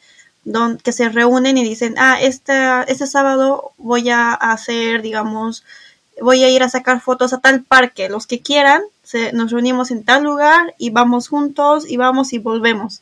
que 0.83 0.91
se 0.91 1.07
reúnen 1.07 1.57
y 1.57 1.63
dicen, 1.63 1.95
ah, 1.97 2.19
este, 2.21 2.53
este 2.87 3.07
sábado 3.07 3.71
voy 3.77 4.09
a 4.09 4.33
hacer, 4.33 5.01
digamos, 5.01 5.63
voy 6.21 6.43
a 6.43 6.49
ir 6.49 6.63
a 6.63 6.69
sacar 6.69 6.99
fotos 6.99 7.31
a 7.31 7.39
tal 7.39 7.63
parque, 7.63 8.09
los 8.09 8.27
que 8.27 8.41
quieran, 8.41 8.81
se, 9.03 9.31
nos 9.31 9.51
reunimos 9.51 9.89
en 9.91 10.03
tal 10.03 10.23
lugar 10.23 10.75
y 10.77 10.89
vamos 10.89 11.29
juntos 11.29 11.89
y 11.89 11.95
vamos 11.95 12.33
y 12.33 12.39
volvemos. 12.39 13.01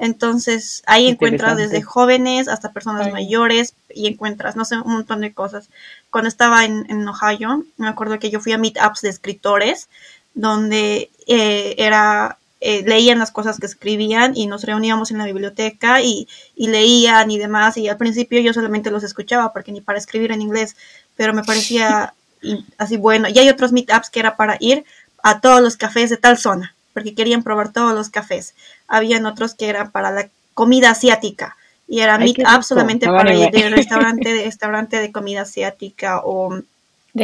Entonces 0.00 0.82
ahí 0.86 1.08
encuentras 1.08 1.58
desde 1.58 1.82
jóvenes 1.82 2.48
hasta 2.48 2.72
personas 2.72 3.08
Ay. 3.08 3.12
mayores 3.12 3.74
y 3.94 4.06
encuentras, 4.06 4.56
no 4.56 4.64
sé, 4.64 4.76
un 4.76 4.92
montón 4.94 5.20
de 5.20 5.34
cosas. 5.34 5.68
Cuando 6.10 6.28
estaba 6.28 6.64
en, 6.64 6.86
en 6.88 7.06
Ohio, 7.06 7.64
me 7.76 7.86
acuerdo 7.86 8.18
que 8.18 8.30
yo 8.30 8.40
fui 8.40 8.52
a 8.52 8.58
meetups 8.58 9.02
de 9.02 9.10
escritores, 9.10 9.90
donde 10.32 11.10
eh, 11.26 11.74
era 11.76 12.38
eh, 12.62 12.82
leían 12.86 13.18
las 13.18 13.30
cosas 13.30 13.58
que 13.58 13.66
escribían 13.66 14.34
y 14.34 14.46
nos 14.46 14.64
reuníamos 14.64 15.10
en 15.10 15.18
la 15.18 15.26
biblioteca 15.26 16.00
y, 16.00 16.26
y 16.56 16.68
leían 16.68 17.30
y 17.30 17.38
demás 17.38 17.76
y 17.76 17.88
al 17.88 17.98
principio 17.98 18.40
yo 18.40 18.54
solamente 18.54 18.90
los 18.90 19.04
escuchaba 19.04 19.52
porque 19.52 19.72
ni 19.72 19.82
para 19.82 19.98
escribir 19.98 20.32
en 20.32 20.40
inglés, 20.40 20.76
pero 21.14 21.34
me 21.34 21.44
parecía 21.44 22.14
así 22.78 22.96
bueno. 22.96 23.28
Y 23.28 23.38
hay 23.38 23.50
otros 23.50 23.72
meetups 23.72 24.08
que 24.08 24.20
era 24.20 24.36
para 24.36 24.56
ir 24.60 24.86
a 25.22 25.42
todos 25.42 25.60
los 25.60 25.76
cafés 25.76 26.08
de 26.08 26.16
tal 26.16 26.38
zona, 26.38 26.74
porque 26.92 27.14
querían 27.14 27.42
probar 27.42 27.72
todos 27.72 27.94
los 27.94 28.10
cafés. 28.10 28.54
Habían 28.88 29.26
otros 29.26 29.54
que 29.54 29.68
eran 29.68 29.90
para 29.90 30.10
la 30.10 30.28
comida 30.54 30.90
asiática 30.90 31.56
y 31.88 32.00
era 32.00 32.18
Ay, 32.18 32.28
qué 32.32 32.44
meetup 32.44 32.44
rico. 32.44 32.64
solamente 32.64 33.06
No, 33.06 33.12
para 33.16 33.34
ir 33.34 33.50
de 33.50 33.68
restaurante 33.70 34.32
de 34.32 34.44
restaurante 34.44 34.98
de 35.00 35.12
comida 35.12 35.42
asiática 35.42 36.20
o 36.24 36.60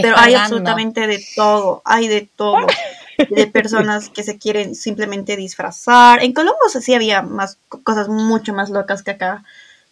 pero 0.01 0.17
hay 0.19 0.35
absolutamente 0.35 1.07
de 1.07 1.25
todo, 1.35 1.83
hay 1.85 2.09
de 2.09 2.29
todo. 2.37 2.77
De 3.29 3.49
personas 3.49 4.09
que 4.09 4.23
se 4.23 4.39
quieren 4.39 4.75
simplemente 4.77 5.37
disfrazar. 5.37 6.23
En 6.23 6.33
Colombia 6.33 6.61
sí 6.81 6.95
había 6.95 7.23
más 7.23 7.59
co- 7.69 7.83
cosas 7.83 8.09
mucho 8.09 8.53
más 8.55 8.71
locas 8.71 9.03
que 9.03 9.13
acá. 9.13 9.43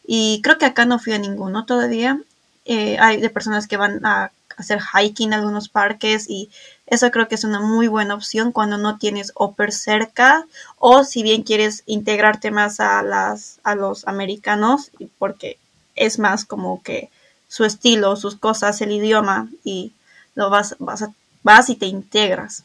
Y 0.07 0.41
creo 0.43 0.59
que 0.59 0.67
acá 0.67 0.85
no 0.85 0.99
fui 1.01 1.15
a 1.15 1.19
ninguno 1.19 1.65
todavía. 1.67 2.21
Eh, 2.65 2.97
hay 3.01 3.21
de 3.21 3.31
personas 3.31 3.67
que 3.67 3.77
van 3.77 4.05
a 4.07 4.31
hacer 4.57 4.81
hiking 4.81 5.33
a 5.33 5.37
algunos 5.39 5.69
parques 5.69 6.27
y 6.29 6.51
eso 6.87 7.11
creo 7.11 7.29
que 7.29 7.35
es 7.37 7.45
una 7.45 7.61
muy 7.61 7.89
buena 7.89 8.15
opción 8.15 8.53
cuando 8.53 8.79
no 8.79 8.99
tienes 8.99 9.33
Oper 9.35 9.73
cerca 9.73 10.47
o 10.79 11.05
si 11.05 11.23
bien 11.23 11.43
quieres 11.43 11.83
integrarte 11.87 12.51
más 12.51 12.81
a 12.81 13.03
las 13.03 13.61
a 13.65 13.75
los 13.75 14.07
americanos 14.07 14.91
porque 15.19 15.59
es 15.97 16.19
más 16.19 16.45
como 16.45 16.83
que 16.83 17.11
su 17.49 17.65
estilo, 17.65 18.17
sus 18.17 18.37
cosas, 18.37 18.81
el 18.81 18.93
idioma 18.93 19.49
y 19.65 19.93
lo 20.35 20.51
vas 20.51 20.77
vas 20.79 21.03
a- 21.03 21.13
vas 21.43 21.71
y 21.71 21.77
te 21.77 21.87
integras. 21.87 22.65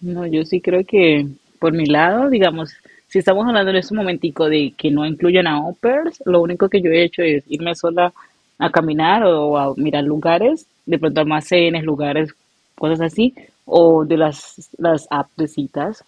No, 0.00 0.26
yo 0.26 0.44
sí 0.44 0.60
creo 0.60 0.84
que 0.84 1.26
por 1.58 1.72
mi 1.72 1.86
lado, 1.86 2.30
digamos, 2.30 2.70
si 3.08 3.18
estamos 3.18 3.46
hablando 3.46 3.70
en 3.70 3.76
este 3.78 3.94
momentico 3.94 4.48
de 4.48 4.74
que 4.76 4.90
no 4.90 5.04
incluyen 5.06 5.46
a 5.46 5.60
Opers, 5.66 6.22
lo 6.24 6.40
único 6.40 6.68
que 6.68 6.80
yo 6.82 6.90
he 6.90 7.02
hecho 7.04 7.22
es 7.22 7.44
irme 7.48 7.74
sola 7.74 8.12
a 8.58 8.70
caminar 8.70 9.24
o 9.24 9.56
a 9.58 9.74
mirar 9.76 10.04
lugares, 10.04 10.66
de 10.86 10.98
pronto 10.98 11.20
almacenes, 11.20 11.84
lugares, 11.84 12.30
cosas 12.74 13.00
así, 13.00 13.34
o 13.64 14.04
de 14.04 14.16
las, 14.16 14.68
las 14.78 15.06
apps 15.10 15.36
de 15.36 15.48
citas, 15.48 16.04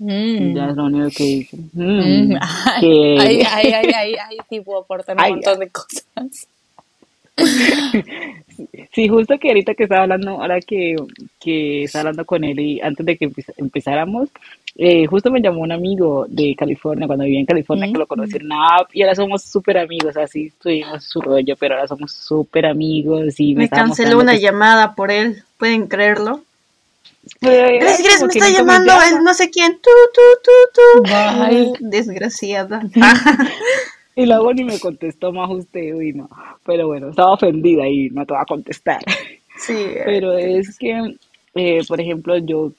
Mm. 0.00 0.56
ya 0.56 0.70
es 0.70 0.76
lo 0.76 0.86
único 0.86 1.08
que 1.16 1.24
hice. 1.24 1.56
Mm, 1.72 2.32
Mm. 2.32 2.38
Que- 2.80 3.16
ay, 3.20 3.42
ay, 3.48 3.72
ay, 3.72 3.92
ay, 3.94 4.14
ay, 4.28 4.36
tipo 4.50 4.76
aportan 4.76 5.16
un 5.18 5.24
Ay, 5.24 5.32
montón 5.32 5.58
de 5.60 5.70
cosas. 5.70 6.48
Sí, 8.92 9.08
justo 9.08 9.36
que 9.38 9.48
ahorita 9.48 9.74
que 9.74 9.84
estaba 9.84 10.02
hablando, 10.02 10.30
ahora 10.40 10.60
que, 10.60 10.94
que 11.40 11.84
estaba 11.84 12.02
hablando 12.02 12.24
con 12.24 12.44
él 12.44 12.60
y 12.60 12.80
antes 12.80 13.04
de 13.04 13.16
que 13.16 13.28
empe- 13.28 13.52
empezáramos, 13.56 14.28
eh, 14.76 15.06
justo 15.06 15.30
me 15.30 15.40
llamó 15.40 15.60
un 15.60 15.72
amigo 15.72 16.26
de 16.28 16.54
California, 16.56 17.06
cuando 17.06 17.24
vivía 17.24 17.40
en 17.40 17.46
California, 17.46 17.86
que 17.92 17.98
lo 17.98 18.06
conocí 18.06 18.36
en 18.36 18.46
una 18.46 18.76
app 18.78 18.90
y 18.94 19.02
ahora 19.02 19.14
somos 19.14 19.42
súper 19.42 19.78
amigos, 19.78 20.16
así 20.16 20.52
tuvimos 20.60 21.04
su 21.04 21.20
rollo, 21.20 21.54
pero 21.58 21.74
ahora 21.76 21.86
somos 21.88 22.12
súper 22.12 22.66
amigos 22.66 23.38
y 23.38 23.54
me, 23.54 23.62
Me 23.62 23.68
canceló 23.68 24.18
una 24.18 24.32
que- 24.32 24.40
llamada 24.40 24.94
por 24.94 25.10
él, 25.10 25.42
¿pueden 25.58 25.86
creerlo? 25.86 26.42
Pero, 27.40 27.66
ay, 27.68 27.78
Gracias, 27.78 27.98
gracias, 28.02 28.20
como 28.20 28.26
me 28.26 28.32
está 28.38 28.50
llamando 28.50 28.92
llama. 28.92 29.08
el 29.08 29.24
no 29.24 29.32
sé 29.34 29.48
quién. 29.50 29.72
Tú, 29.80 29.90
tú, 30.12 30.20
tú, 30.44 30.52
tú. 30.74 31.02
Bye. 31.04 31.72
Desgraciada. 31.80 32.82
Y 34.16 34.26
luego 34.26 34.52
ni 34.54 34.62
me 34.62 34.78
contestó 34.78 35.32
más 35.32 35.50
usted, 35.50 35.92
uy, 35.92 36.12
no. 36.12 36.28
Pero 36.64 36.86
bueno, 36.86 37.08
estaba 37.10 37.32
ofendida 37.32 37.88
y 37.88 38.10
no 38.10 38.24
te 38.24 38.32
va 38.32 38.42
a 38.42 38.46
contestar. 38.46 39.00
sí. 39.56 39.74
Pero 40.04 40.38
es 40.38 40.78
que, 40.78 41.16
eh, 41.56 41.80
por 41.88 42.00
ejemplo, 42.00 42.36
yo 42.38 42.70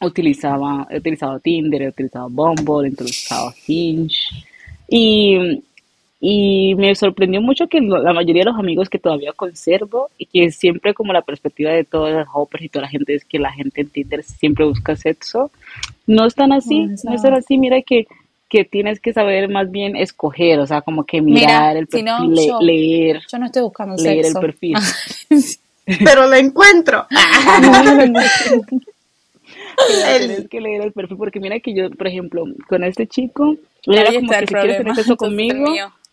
utilizaba, 0.00 0.86
he 0.90 0.98
utilizado 0.98 1.38
Tinder, 1.40 1.82
he 1.82 1.88
utilizado 1.88 2.28
Bumble, 2.28 2.88
he 2.88 2.92
utilizado 2.92 3.52
Hinge. 3.66 4.44
Y, 4.88 5.62
y 6.20 6.74
me 6.76 6.94
sorprendió 6.94 7.40
mucho 7.40 7.66
que 7.66 7.80
la 7.80 8.12
mayoría 8.12 8.42
de 8.42 8.50
los 8.50 8.58
amigos 8.58 8.88
que 8.88 8.98
todavía 8.98 9.32
conservo 9.32 10.10
y 10.18 10.26
que 10.26 10.50
siempre 10.50 10.94
como 10.94 11.12
la 11.12 11.22
perspectiva 11.22 11.70
de 11.70 11.84
todos 11.84 12.12
los 12.12 12.26
hoppers 12.32 12.64
y 12.64 12.68
toda 12.68 12.82
la 12.84 12.90
gente 12.90 13.14
es 13.14 13.24
que 13.24 13.38
la 13.38 13.52
gente 13.52 13.80
en 13.80 13.90
Tinder 13.90 14.22
siempre 14.22 14.64
busca 14.64 14.96
sexo, 14.96 15.50
no 16.06 16.26
están 16.26 16.52
así, 16.52 16.86
no 17.04 17.14
están 17.14 17.34
así, 17.34 17.58
mira 17.58 17.82
que 17.82 18.06
que 18.48 18.64
tienes 18.64 19.00
que 19.00 19.12
saber 19.12 19.48
más 19.48 19.70
bien 19.70 19.96
escoger, 19.96 20.60
o 20.60 20.66
sea, 20.66 20.80
como 20.80 21.04
que 21.04 21.20
mirar 21.20 21.76
el 21.76 21.88
perfil, 21.88 22.32
leer. 22.60 23.20
Yo 23.30 23.38
no 23.38 23.46
estoy 23.46 23.62
buscando 23.62 23.96
leer 24.00 24.26
el 24.26 24.34
perfil. 24.34 24.76
Pero 26.04 26.28
lo 26.28 26.34
encuentro. 26.34 27.06
Tienes 30.18 30.48
que 30.48 30.60
leer 30.60 30.82
el 30.82 30.92
perfil 30.92 31.16
porque 31.16 31.40
mira 31.40 31.60
que 31.60 31.74
yo, 31.74 31.90
por 31.90 32.06
ejemplo, 32.06 32.44
con 32.68 32.84
este 32.84 33.06
chico, 33.06 33.56
era 33.86 34.12
como 34.12 34.30
que 34.30 34.46
si 34.46 34.54
quieres 34.54 34.78
tener 34.78 34.94
sexo 34.94 35.16
conmigo, 35.16 35.64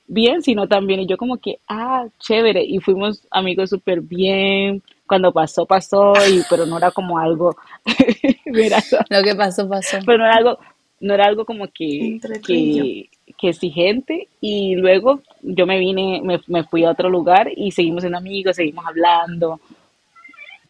bien, 0.07 0.41
sino 0.41 0.67
también, 0.67 1.01
y 1.01 1.07
yo 1.07 1.17
como 1.17 1.37
que, 1.37 1.59
ah, 1.67 2.05
chévere, 2.19 2.63
y 2.63 2.79
fuimos 2.79 3.25
amigos 3.31 3.69
súper 3.69 4.01
bien, 4.01 4.83
cuando 5.07 5.31
pasó, 5.31 5.65
pasó, 5.65 6.13
y 6.29 6.41
pero 6.49 6.65
no 6.65 6.77
era 6.77 6.91
como 6.91 7.17
algo, 7.17 7.55
lo 8.45 9.23
que 9.23 9.35
pasó, 9.35 9.67
pasó. 9.67 9.97
Pero 10.05 10.17
no 10.17 10.25
era 10.25 10.35
algo, 10.35 10.59
no 10.99 11.13
era 11.13 11.25
algo 11.25 11.45
como 11.45 11.67
que, 11.67 12.19
que, 12.45 13.09
que, 13.37 13.49
exigente, 13.49 14.27
y 14.41 14.75
luego 14.75 15.21
yo 15.41 15.65
me 15.65 15.79
vine, 15.79 16.21
me, 16.23 16.39
me 16.47 16.63
fui 16.63 16.83
a 16.83 16.91
otro 16.91 17.09
lugar 17.09 17.49
y 17.55 17.71
seguimos 17.71 18.01
siendo 18.01 18.17
amigos, 18.17 18.55
seguimos 18.55 18.85
hablando. 18.85 19.59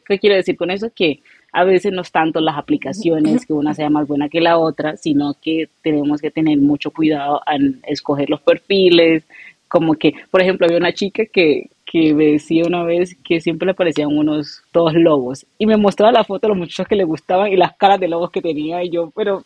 ¿Qué 0.05 0.19
quiero 0.19 0.35
decir 0.35 0.57
con 0.57 0.69
eso? 0.71 0.91
Que 0.93 1.21
a 1.53 1.63
veces 1.63 1.93
no 1.93 2.01
es 2.01 2.11
tanto 2.11 2.41
las 2.41 2.57
aplicaciones 2.57 3.45
que 3.45 3.53
una 3.53 3.75
sea 3.75 3.89
más 3.89 4.07
buena 4.07 4.27
que 4.27 4.41
la 4.41 4.57
otra, 4.57 4.97
sino 4.97 5.35
que 5.39 5.69
tenemos 5.83 6.19
que 6.19 6.31
tener 6.31 6.57
mucho 6.57 6.89
cuidado 6.89 7.41
en 7.45 7.79
escoger 7.83 8.29
los 8.29 8.41
perfiles, 8.41 9.23
como 9.67 9.93
que, 9.93 10.13
por 10.31 10.41
ejemplo, 10.41 10.65
había 10.65 10.79
una 10.79 10.93
chica 10.93 11.23
que, 11.31 11.69
que 11.85 12.13
me 12.15 12.25
decía 12.25 12.63
una 12.65 12.83
vez 12.83 13.15
que 13.23 13.39
siempre 13.39 13.67
le 13.67 13.75
parecían 13.75 14.09
unos 14.09 14.63
dos 14.73 14.93
lobos 14.95 15.45
y 15.59 15.67
me 15.67 15.77
mostraba 15.77 16.11
la 16.11 16.23
foto 16.23 16.47
de 16.47 16.49
los 16.49 16.57
muchachos 16.57 16.87
que 16.87 16.95
le 16.95 17.03
gustaban 17.03 17.51
y 17.51 17.55
las 17.55 17.77
caras 17.77 17.99
de 17.99 18.07
lobos 18.07 18.31
que 18.31 18.41
tenía 18.41 18.83
y 18.83 18.89
yo, 18.89 19.11
pero 19.15 19.43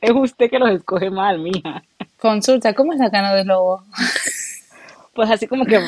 es 0.00 0.12
usted 0.12 0.50
que 0.50 0.58
los 0.58 0.70
escoge 0.70 1.10
mal, 1.10 1.38
mija. 1.38 1.82
Consulta, 2.18 2.72
¿cómo 2.72 2.94
es 2.94 2.98
la 2.98 3.10
cara 3.10 3.34
de 3.34 3.44
lobo? 3.44 3.82
Pues 5.14 5.30
así 5.30 5.46
como 5.46 5.64
que, 5.64 5.80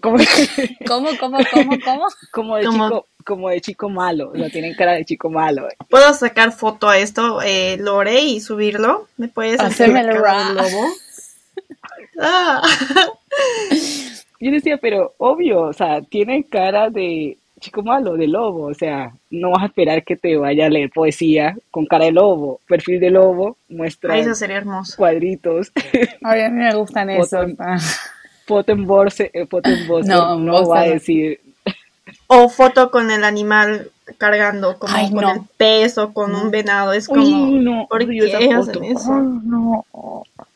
como 0.00 0.16
¿Cómo, 0.86 1.08
cómo, 1.18 1.38
cómo, 1.52 1.78
cómo? 1.84 2.06
Como 2.30 2.56
de 2.56 2.62
chico, 2.64 3.06
como 3.24 3.48
de 3.48 3.60
chico 3.60 3.88
malo, 3.88 4.32
no 4.34 4.48
tienen 4.50 4.74
cara 4.74 4.92
de 4.92 5.04
chico 5.04 5.30
malo. 5.30 5.68
¿Puedo 5.88 6.12
sacar 6.14 6.52
foto 6.52 6.88
a 6.88 6.98
esto, 6.98 7.42
eh, 7.42 7.76
Lore, 7.78 8.20
y 8.20 8.40
subirlo? 8.40 9.08
¿Me 9.16 9.28
puedes 9.28 9.60
hacerme 9.60 10.00
el 10.00 10.08
lobo? 10.16 10.86
ah. 12.20 12.62
Yo 14.40 14.50
decía, 14.50 14.76
pero 14.78 15.14
obvio, 15.18 15.62
o 15.62 15.72
sea, 15.72 16.02
tienen 16.02 16.42
cara 16.42 16.90
de 16.90 17.38
chico 17.60 17.82
malo, 17.82 18.16
de 18.16 18.26
lobo, 18.26 18.66
o 18.66 18.74
sea, 18.74 19.12
no 19.30 19.52
vas 19.52 19.62
a 19.62 19.66
esperar 19.66 20.02
que 20.02 20.16
te 20.16 20.36
vaya 20.36 20.66
a 20.66 20.68
leer 20.68 20.90
poesía 20.90 21.56
con 21.70 21.86
cara 21.86 22.06
de 22.06 22.12
lobo, 22.12 22.60
perfil 22.66 22.98
de 22.98 23.10
lobo, 23.10 23.56
muestra 23.68 24.18
eso 24.18 24.34
sería 24.34 24.56
hermoso. 24.56 24.96
cuadritos. 24.96 25.70
a 26.22 26.34
mí 26.34 26.50
me 26.50 26.74
gustan 26.74 27.08
esos. 27.10 27.52
Foto 28.52 28.72
en 28.72 28.86
borse, 28.86 29.30
eh, 29.32 29.46
foto 29.46 29.70
en 29.70 29.86
borse, 29.86 30.08
no, 30.08 30.38
no 30.38 30.66
va 30.66 30.80
a 30.80 30.84
decir 30.84 31.40
o 32.26 32.48
foto 32.48 32.90
con 32.90 33.10
el 33.10 33.24
animal 33.24 33.90
cargando, 34.18 34.78
como 34.78 35.10
con 35.10 35.24
el 35.24 35.40
pez 35.56 35.98
o 35.98 36.12
con 36.12 36.34
un 36.34 36.50
venado. 36.50 36.92
Es 36.92 37.06
como, 37.06 37.24
no, 37.24 37.86
¿por 37.88 38.06
qué 38.06 38.54
hacen 38.54 38.84
eso? 38.84 39.20
no. 39.20 39.84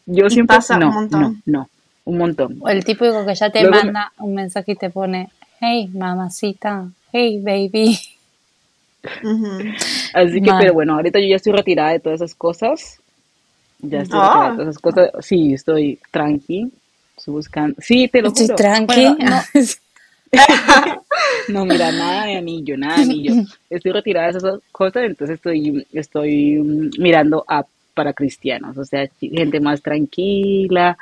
Yo 0.06 0.30
siempre 0.30 0.56
pasa 0.56 0.78
no, 0.78 0.88
un 0.88 0.94
montón. 0.94 1.20
no, 1.20 1.36
no, 1.46 1.68
un 2.04 2.18
montón. 2.18 2.58
O 2.60 2.68
el 2.68 2.84
típico 2.84 3.26
que 3.26 3.34
ya 3.34 3.50
te 3.50 3.68
manda 3.68 4.12
un 4.18 4.34
mensaje 4.34 4.72
y 4.72 4.76
te 4.76 4.88
pone, 4.88 5.30
hey, 5.60 5.90
mamacita, 5.92 6.88
hey, 7.12 7.40
baby. 7.42 7.98
Así 10.14 10.40
que, 10.40 10.52
pero 10.58 10.74
bueno, 10.74 10.94
ahorita 10.94 11.18
yo 11.18 11.26
ya 11.26 11.36
estoy 11.36 11.52
retirada 11.52 11.90
de 11.90 12.00
todas 12.00 12.20
esas 12.20 12.34
cosas. 12.34 13.00
Ya 13.80 14.00
estoy 14.00 14.20
retirada 14.20 14.44
de 14.44 14.48
ah. 14.48 14.52
todas 14.52 14.68
esas 14.68 14.82
cosas. 14.82 15.10
Sí, 15.20 15.52
estoy 15.52 15.98
tranqui. 16.10 16.70
Estoy 17.26 17.34
buscando. 17.34 17.74
Sí, 17.80 18.06
te 18.06 18.22
lo 18.22 18.28
estoy 18.28 18.46
juro. 18.46 18.56
tranqui. 18.56 19.04
no, 21.48 21.64
mira, 21.64 21.90
nada 21.90 22.26
de 22.26 22.36
anillo, 22.36 22.76
nada 22.76 22.98
de 22.98 23.02
anillo. 23.02 23.34
Estoy 23.68 23.90
retirada 23.90 24.30
de 24.30 24.38
esas 24.38 24.60
cosas, 24.70 25.02
entonces 25.06 25.34
estoy, 25.34 25.84
estoy 25.92 26.92
mirando 26.98 27.44
a 27.48 27.66
para 27.94 28.12
cristianos, 28.12 28.78
o 28.78 28.84
sea, 28.84 29.08
gente 29.18 29.58
más 29.58 29.82
tranquila, 29.82 30.96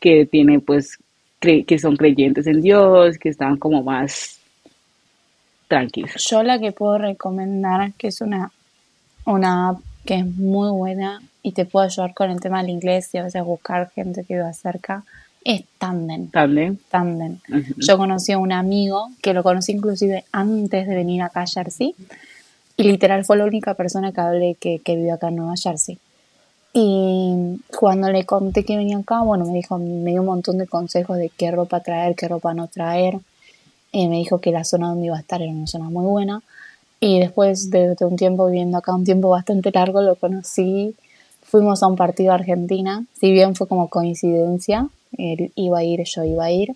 que 0.00 0.26
tiene 0.26 0.58
pues, 0.58 0.98
que 1.38 1.78
son 1.78 1.96
creyentes 1.96 2.48
en 2.48 2.62
Dios, 2.62 3.16
que 3.16 3.28
están 3.28 3.56
como 3.58 3.84
más 3.84 4.40
tranquilos. 5.68 6.26
Yo 6.28 6.42
la 6.42 6.58
que 6.58 6.72
puedo 6.72 6.98
recomendar, 6.98 7.92
que 7.92 8.08
es 8.08 8.20
una, 8.22 8.50
una 9.24 9.68
app 9.68 9.80
que 10.04 10.16
es 10.16 10.26
muy 10.26 10.70
buena 10.70 11.22
y 11.44 11.52
te 11.52 11.64
puede 11.64 11.86
ayudar 11.86 12.12
con 12.12 12.30
el 12.30 12.40
tema 12.40 12.60
del 12.60 12.70
inglés 12.70 13.14
y 13.14 13.18
a 13.18 13.22
veces 13.22 13.44
buscar 13.44 13.90
gente 13.90 14.24
que 14.24 14.34
viva 14.34 14.52
cerca, 14.52 15.04
es 15.44 15.64
Tandem. 15.78 16.28
Tandem. 16.30 16.76
Tandem. 16.90 17.38
Yo 17.76 17.96
conocí 17.96 18.32
a 18.32 18.38
un 18.38 18.52
amigo 18.52 19.08
que 19.22 19.32
lo 19.32 19.42
conocí 19.42 19.72
inclusive 19.72 20.24
antes 20.32 20.86
de 20.86 20.94
venir 20.94 21.22
acá 21.22 21.42
a 21.42 21.46
Jersey. 21.46 21.94
Y 22.76 22.84
literal 22.84 23.24
fue 23.24 23.36
la 23.36 23.44
única 23.44 23.74
persona 23.74 24.12
que 24.12 24.20
hablé 24.20 24.54
que, 24.54 24.78
que 24.78 24.96
vive 24.96 25.12
acá 25.12 25.28
en 25.28 25.36
Nueva 25.36 25.54
Jersey. 25.56 25.98
Y 26.72 27.60
cuando 27.76 28.10
le 28.10 28.24
conté 28.24 28.64
que 28.64 28.76
venía 28.76 28.98
acá, 28.98 29.22
bueno, 29.22 29.44
me 29.44 29.54
dijo, 29.54 29.78
me 29.78 30.10
dio 30.10 30.20
un 30.20 30.26
montón 30.26 30.58
de 30.58 30.66
consejos 30.66 31.18
de 31.18 31.30
qué 31.30 31.50
ropa 31.50 31.80
traer, 31.80 32.14
qué 32.14 32.28
ropa 32.28 32.54
no 32.54 32.68
traer. 32.68 33.18
y 33.92 34.06
me 34.08 34.16
dijo 34.16 34.40
que 34.40 34.52
la 34.52 34.64
zona 34.64 34.88
donde 34.88 35.06
iba 35.06 35.16
a 35.16 35.20
estar 35.20 35.42
era 35.42 35.50
una 35.50 35.66
zona 35.66 35.90
muy 35.90 36.04
buena. 36.04 36.42
Y 37.00 37.18
después 37.18 37.70
de, 37.70 37.94
de 37.94 38.04
un 38.04 38.16
tiempo 38.16 38.46
viviendo 38.46 38.78
acá, 38.78 38.94
un 38.94 39.04
tiempo 39.04 39.30
bastante 39.30 39.70
largo, 39.72 40.02
lo 40.02 40.14
conocí. 40.16 40.94
Fuimos 41.42 41.82
a 41.82 41.88
un 41.88 41.96
partido 41.96 42.32
a 42.32 42.36
Argentina, 42.36 43.04
si 43.18 43.32
bien 43.32 43.56
fue 43.56 43.66
como 43.66 43.88
coincidencia, 43.88 44.88
él 45.16 45.52
iba 45.54 45.78
a 45.78 45.84
ir, 45.84 46.02
yo 46.04 46.24
iba 46.24 46.44
a 46.44 46.50
ir. 46.50 46.74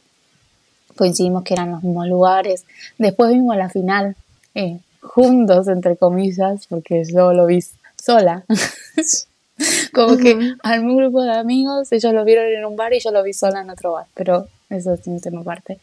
Coincidimos 0.97 1.43
que 1.45 1.55
eran 1.55 1.73
los 1.73 1.83
mismos 1.83 2.07
lugares. 2.07 2.65
Después 2.99 3.33
vimos 3.33 3.57
la 3.57 3.69
final, 3.69 4.17
eh, 4.55 4.79
juntos, 5.01 5.69
entre 5.69 5.97
comillas, 5.97 6.67
porque 6.69 7.05
yo 7.05 7.33
lo 7.33 7.47
vi 7.47 7.61
sola. 7.97 8.45
Como 9.93 10.17
que 10.17 10.55
al 10.63 10.85
mi 10.85 10.97
grupo 10.97 11.23
de 11.23 11.33
amigos, 11.33 11.93
ellos 11.93 12.13
lo 12.13 12.25
vieron 12.25 12.47
en 12.47 12.65
un 12.65 12.77
bar 12.77 12.93
y 12.93 13.01
yo 13.01 13.11
lo 13.13 13.23
vi 13.23 13.33
sola 13.33 13.61
en 13.61 13.71
otro 13.71 13.93
bar, 13.93 14.07
pero 14.15 14.49
eso 14.71 14.95
es 14.95 15.07
un 15.07 15.21
tema 15.21 15.41
aparte. 15.41 15.79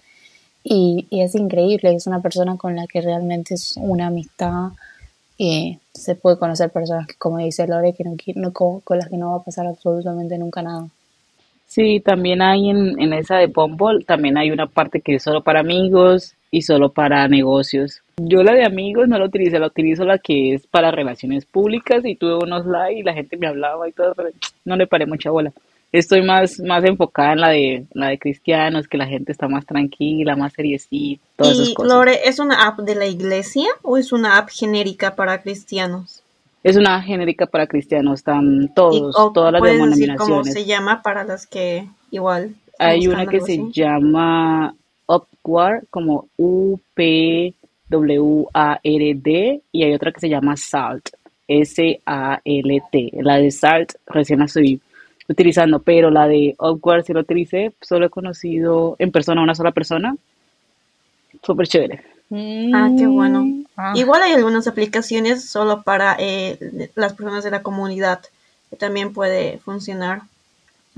Y, 0.64 1.08
y, 1.10 1.22
es 1.22 1.34
increíble, 1.36 1.96
es 1.96 2.06
una 2.06 2.22
persona 2.22 2.58
con 2.58 2.76
la 2.76 2.86
que 2.86 3.02
realmente 3.02 3.56
es 3.56 3.74
una 3.78 4.08
amistad. 4.08 4.72
y 5.38 5.80
se 5.94 6.16
puede 6.16 6.38
conocer 6.38 6.70
personas 6.70 7.08
que, 7.08 7.16
como 7.16 7.40
dice 7.40 7.68
Lore, 7.68 7.94
que 7.94 8.04
no, 8.36 8.52
con 8.54 8.98
las 8.98 9.10
que 9.10 9.18
no 9.18 9.32
va 9.32 9.38
a 9.38 9.44
pasar 9.44 9.66
absolutamente 9.68 10.38
nunca 10.38 10.62
nada. 10.62 10.88
Sí, 11.72 12.02
también 12.02 12.42
hay 12.42 12.70
en, 12.70 13.00
en 13.00 13.14
esa 13.14 13.38
de 13.38 13.48
Bumble, 13.48 14.04
también 14.04 14.38
hay 14.38 14.52
una 14.52 14.68
parte 14.68 15.00
que 15.00 15.16
es 15.16 15.24
solo 15.24 15.42
para 15.42 15.62
amigos 15.62 16.36
y 16.52 16.64
solo 16.64 16.92
para 16.92 17.26
negocios. 17.30 18.02
Yo 18.18 18.44
la 18.44 18.52
de 18.52 18.66
amigos 18.66 19.08
no 19.08 19.18
la 19.18 19.24
utilizo, 19.24 19.58
la 19.58 19.68
utilizo 19.68 20.04
la 20.04 20.18
que 20.18 20.54
es 20.54 20.68
para 20.68 20.92
relaciones 20.92 21.46
públicas 21.46 22.04
y 22.04 22.16
tuve 22.18 22.44
unos 22.44 22.66
likes 22.66 23.00
y 23.00 23.04
la 23.04 23.14
gente 23.14 23.38
me 23.38 23.48
hablaba 23.48 23.88
y 23.88 23.94
todo, 23.94 24.14
pero 24.16 24.32
no 24.66 24.76
le 24.76 24.86
paré 24.86 25.06
mucha 25.06 25.32
bola. 25.32 25.54
Estoy 25.94 26.22
más, 26.24 26.60
más 26.60 26.84
enfocada 26.84 27.32
en 27.32 27.40
la 27.40 27.50
de 27.52 27.86
la 27.94 28.10
de 28.10 28.20
cristianos, 28.20 28.90
que 28.90 28.98
la 28.98 29.08
gente 29.08 29.32
está 29.32 29.48
más 29.48 29.66
tranquila, 29.66 30.36
más 30.36 30.52
seriecita, 30.52 31.24
todas 31.38 31.58
esas 31.58 31.74
cosas. 31.74 31.94
Lore, 31.94 32.20
¿es 32.26 32.40
una 32.40 32.68
app 32.68 32.80
de 32.80 32.96
la 32.96 33.06
iglesia 33.06 33.70
o 33.82 33.98
es 33.98 34.12
una 34.12 34.38
app 34.38 34.50
genérica 34.50 35.16
para 35.16 35.42
cristianos? 35.42 36.21
Es 36.64 36.78
una 36.78 37.02
genérica 37.02 37.48
para 37.48 37.66
cristianos, 37.66 38.20
están 38.20 38.72
todos, 38.76 39.16
todas 39.34 39.52
las 39.52 39.60
¿puedes 39.60 39.84
decir 39.90 40.16
cómo 40.16 40.44
se 40.44 40.66
llama 40.66 41.02
para 41.02 41.24
las 41.24 41.48
que 41.48 41.88
igual? 42.12 42.54
Hay 42.78 43.08
una 43.08 43.26
que 43.26 43.42
se 43.42 43.60
llama 43.72 44.76
Upward, 45.08 45.86
como 45.90 46.28
U-P-W-A-R-D, 46.38 47.54
y 49.72 49.84
hay 49.84 49.94
otra 49.94 50.12
que 50.12 50.20
se 50.20 50.30
llama 50.30 50.56
SALT, 50.56 51.10
S-A-L-T. 51.48 53.12
La 53.22 53.38
de 53.38 53.50
SALT 53.52 53.94
recién 54.06 54.40
la 54.40 54.46
estoy 54.46 54.80
utilizando, 55.28 55.80
pero 55.80 56.12
la 56.12 56.28
de 56.28 56.56
Upward 56.60 57.04
sí 57.06 57.14
la 57.14 57.22
utilicé, 57.22 57.74
solo 57.82 58.06
he 58.06 58.10
conocido 58.10 58.96
en 59.00 59.12
persona 59.12 59.42
a 59.42 59.44
una 59.44 59.56
sola 59.56 59.72
persona. 59.72 60.16
Súper 61.42 61.68
chévere. 61.68 62.11
Ah, 62.32 62.90
qué 62.98 63.08
bueno. 63.08 63.46
Ah. 63.76 63.94
Igual 63.96 64.22
hay 64.24 64.34
algunas 64.34 64.68
aplicaciones 64.68 65.50
solo 65.50 65.84
para 65.84 66.16
eh, 66.20 66.90
las 66.96 67.14
personas 67.14 67.44
de 67.44 67.52
la 67.52 67.62
comunidad 67.62 68.22
que 68.70 68.76
también 68.78 69.14
puede 69.14 69.58
funcionar. 69.60 70.22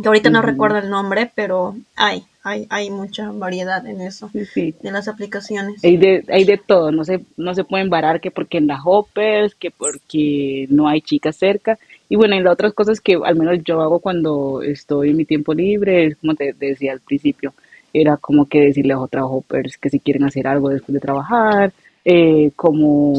Que 0.02 0.08
ahorita 0.08 0.32
no 0.32 0.42
recuerdo 0.42 0.80
el 0.80 0.90
nombre, 0.90 1.32
pero 1.36 1.76
hay, 1.96 2.24
hay, 2.44 2.66
hay 2.72 2.90
mucha 2.90 3.32
variedad 3.32 3.86
en 3.86 4.02
eso, 4.02 4.32
sí. 4.54 4.74
de 4.82 4.92
las 4.92 5.08
aplicaciones. 5.08 5.84
Hay 5.84 5.98
de, 5.98 6.26
hay 6.30 6.46
de 6.46 6.58
todo, 6.58 6.92
no 6.92 7.06
se, 7.06 7.22
no 7.38 7.54
se 7.54 7.64
pueden 7.64 7.92
varar 7.92 8.20
que 8.20 8.32
porque 8.32 8.58
en 8.58 8.66
las 8.66 8.82
hoppers, 8.84 9.54
que 9.54 9.70
porque 9.70 10.66
no 10.70 10.88
hay 10.88 11.02
chicas 11.02 11.36
cerca. 11.36 11.78
Y 12.10 12.16
bueno, 12.16 12.36
y 12.36 12.42
las 12.42 12.54
otras 12.54 12.74
cosas 12.74 13.02
que 13.02 13.20
al 13.24 13.36
menos 13.36 13.60
yo 13.64 13.82
hago 13.82 14.00
cuando 14.00 14.64
estoy 14.64 15.12
en 15.12 15.18
mi 15.18 15.26
tiempo 15.26 15.54
libre, 15.54 16.16
como 16.16 16.34
te, 16.34 16.54
decía 16.54 16.92
al 16.92 17.00
principio, 17.00 17.54
era 17.94 18.18
como 18.18 18.48
que 18.48 18.62
decirles 18.62 18.98
a 18.98 19.02
otras 19.02 19.26
hoppers 19.28 19.78
que 19.78 19.90
si 19.90 20.00
quieren 20.00 20.24
hacer 20.26 20.48
algo 20.48 20.70
después 20.70 20.94
de 20.94 21.00
trabajar, 21.00 21.72
eh, 22.04 22.52
como 22.56 23.14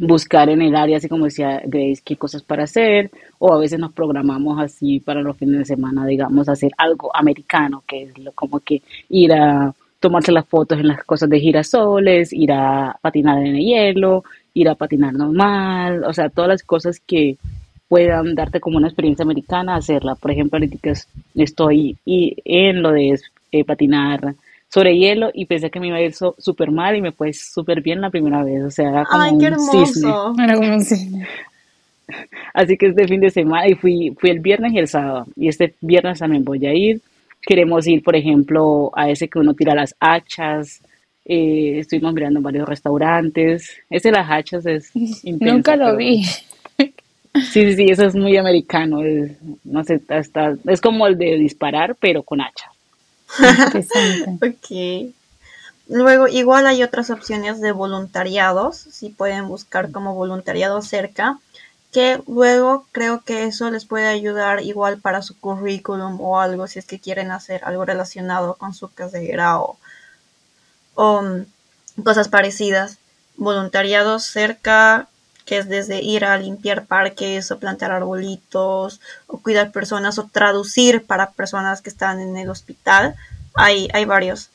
buscar 0.00 0.48
en 0.48 0.62
el 0.62 0.76
área, 0.76 0.98
así 0.98 1.08
como 1.08 1.24
decía 1.24 1.60
Grace, 1.64 2.02
qué 2.04 2.16
cosas 2.16 2.42
para 2.42 2.64
hacer, 2.64 3.10
o 3.38 3.52
a 3.52 3.58
veces 3.58 3.78
nos 3.78 3.92
programamos 3.92 4.60
así 4.62 5.00
para 5.00 5.22
los 5.22 5.36
fines 5.36 5.58
de 5.58 5.64
semana, 5.64 6.06
digamos, 6.06 6.48
hacer 6.48 6.70
algo 6.76 7.14
americano, 7.16 7.82
que 7.86 8.04
es 8.04 8.18
lo, 8.18 8.32
como 8.32 8.60
que 8.60 8.82
ir 9.08 9.32
a 9.32 9.72
tomarse 9.98 10.30
las 10.30 10.46
fotos 10.46 10.78
en 10.78 10.88
las 10.88 11.02
cosas 11.04 11.28
de 11.28 11.40
girasoles, 11.40 12.32
ir 12.32 12.52
a 12.52 12.96
patinar 13.00 13.38
en 13.38 13.56
el 13.56 13.64
hielo, 13.64 14.22
ir 14.54 14.68
a 14.68 14.74
patinar 14.74 15.14
normal, 15.14 16.04
o 16.04 16.12
sea, 16.12 16.28
todas 16.28 16.48
las 16.48 16.62
cosas 16.62 17.00
que 17.00 17.36
puedan 17.88 18.34
darte 18.34 18.60
como 18.60 18.76
una 18.76 18.88
experiencia 18.88 19.24
americana, 19.24 19.76
hacerla. 19.76 20.14
Por 20.14 20.30
ejemplo, 20.30 20.58
ahorita 20.58 20.92
estoy 21.34 21.96
en 22.04 22.82
lo 22.82 22.92
de 22.92 23.18
eh, 23.52 23.64
patinar 23.64 24.34
sobre 24.70 24.96
hielo 24.98 25.30
y 25.32 25.46
pensé 25.46 25.70
que 25.70 25.80
me 25.80 25.88
iba 25.88 25.96
a 25.96 26.02
ir 26.02 26.12
súper 26.12 26.70
mal 26.70 26.94
y 26.94 27.00
me 27.00 27.12
fue 27.12 27.32
súper 27.32 27.80
bien 27.80 28.00
la 28.02 28.10
primera 28.10 28.42
vez. 28.44 28.62
O 28.64 28.70
sea, 28.70 28.90
era 28.90 29.04
como 29.04 29.22
Ay, 29.22 29.32
qué 29.38 29.46
hermoso. 29.46 30.34
Era 30.42 30.54
como 30.56 30.74
un 30.74 30.84
cisne. 30.84 31.26
Así 32.54 32.76
que 32.76 32.86
este 32.86 33.06
fin 33.06 33.20
de 33.20 33.30
semana, 33.30 33.68
y 33.68 33.74
fui, 33.74 34.14
fui 34.18 34.30
el 34.30 34.40
viernes 34.40 34.72
y 34.72 34.78
el 34.78 34.88
sábado, 34.88 35.26
y 35.36 35.48
este 35.48 35.74
viernes 35.80 36.18
también 36.18 36.44
voy 36.44 36.64
a 36.66 36.72
ir. 36.74 37.00
Queremos 37.42 37.86
ir, 37.86 38.02
por 38.02 38.16
ejemplo, 38.16 38.90
a 38.94 39.08
ese 39.10 39.28
que 39.28 39.38
uno 39.38 39.54
tira 39.54 39.74
las 39.74 39.94
hachas. 40.00 40.82
Eh, 41.24 41.78
estuvimos 41.80 42.14
mirando 42.14 42.38
en 42.38 42.42
varios 42.42 42.68
restaurantes. 42.68 43.76
Ese 43.90 44.08
de 44.08 44.16
las 44.16 44.30
hachas 44.30 44.64
es 44.66 44.90
intenso, 45.24 45.54
Nunca 45.54 45.76
lo 45.76 45.84
pero- 45.86 45.96
vi. 45.98 46.24
Sí, 47.34 47.62
sí, 47.66 47.74
sí, 47.76 47.84
eso 47.88 48.04
es 48.04 48.16
muy 48.16 48.36
americano. 48.36 49.02
Es, 49.04 49.30
no 49.62 49.84
sé, 49.84 50.00
hasta, 50.08 50.56
es 50.66 50.80
como 50.80 51.06
el 51.06 51.16
de 51.16 51.36
disparar, 51.36 51.94
pero 52.00 52.22
con 52.24 52.40
hacha. 52.40 52.70
Ok. 54.42 55.14
Luego, 55.88 56.28
igual 56.28 56.66
hay 56.66 56.82
otras 56.82 57.10
opciones 57.10 57.60
de 57.60 57.72
voluntariados, 57.72 58.76
si 58.76 59.08
pueden 59.08 59.48
buscar 59.48 59.90
como 59.90 60.14
voluntariado 60.14 60.82
cerca, 60.82 61.38
que 61.92 62.20
luego 62.26 62.86
creo 62.92 63.22
que 63.22 63.44
eso 63.44 63.70
les 63.70 63.86
puede 63.86 64.06
ayudar 64.06 64.62
igual 64.62 65.00
para 65.00 65.22
su 65.22 65.38
currículum 65.40 66.20
o 66.20 66.40
algo, 66.40 66.66
si 66.66 66.78
es 66.78 66.84
que 66.84 66.98
quieren 66.98 67.30
hacer 67.30 67.64
algo 67.64 67.86
relacionado 67.86 68.54
con 68.56 68.74
su 68.74 68.92
carrera 68.92 69.58
o, 69.58 69.78
o 70.94 71.22
mm, 71.22 72.02
cosas 72.04 72.28
parecidas. 72.28 72.98
Voluntariados 73.36 74.24
cerca, 74.24 75.08
que 75.48 75.56
es 75.56 75.68
desde 75.68 76.02
ir 76.02 76.26
a 76.26 76.36
limpiar 76.36 76.84
parques 76.84 77.50
o 77.50 77.58
plantar 77.58 77.90
arbolitos 77.90 79.00
o 79.26 79.38
cuidar 79.38 79.72
personas 79.72 80.18
o 80.18 80.28
traducir 80.30 81.04
para 81.06 81.30
personas 81.30 81.80
que 81.80 81.88
están 81.88 82.20
en 82.20 82.36
el 82.36 82.50
hospital. 82.50 83.14
Hay, 83.54 83.88
hay 83.94 84.04
varios. 84.04 84.50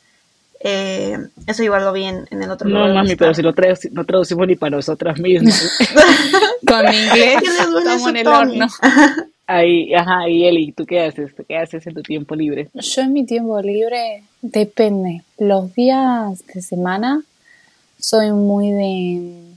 Eh, 0.59 1.17
eso 1.47 1.63
igual 1.63 1.83
lo 1.83 1.93
vi 1.93 2.03
en, 2.03 2.27
en 2.29 2.43
el 2.43 2.51
otro 2.51 2.69
No, 2.69 2.93
mami, 2.93 3.15
pero 3.15 3.33
si 3.33 3.41
lo 3.41 3.53
no 3.91 4.05
traducimos 4.05 4.47
ni 4.47 4.55
para 4.55 4.77
nosotras 4.77 5.19
mismas. 5.19 5.67
Con 6.67 6.85
mi 6.85 6.95
inglés 6.95 7.37
¿Qué 7.41 7.49
les 7.49 7.71
duele 7.71 7.79
estamos 7.79 8.01
su 8.03 8.09
en 8.09 8.17
el 8.17 8.27
horno. 8.27 8.67
Ahí, 9.47 9.93
ajá, 9.93 10.29
y 10.29 10.45
Eli, 10.45 10.71
¿tú 10.73 10.85
qué 10.85 11.01
haces? 11.01 11.35
¿Tú 11.35 11.43
qué 11.45 11.57
haces 11.57 11.85
en 11.87 11.95
tu 11.95 12.03
tiempo 12.03 12.35
libre? 12.35 12.69
Yo 12.75 13.01
en 13.01 13.13
mi 13.13 13.25
tiempo 13.25 13.59
libre 13.61 14.23
depende. 14.41 15.23
Los 15.39 15.73
días 15.73 16.45
de 16.53 16.61
semana 16.61 17.23
soy 17.99 18.31
muy 18.31 18.71
de, 18.71 19.52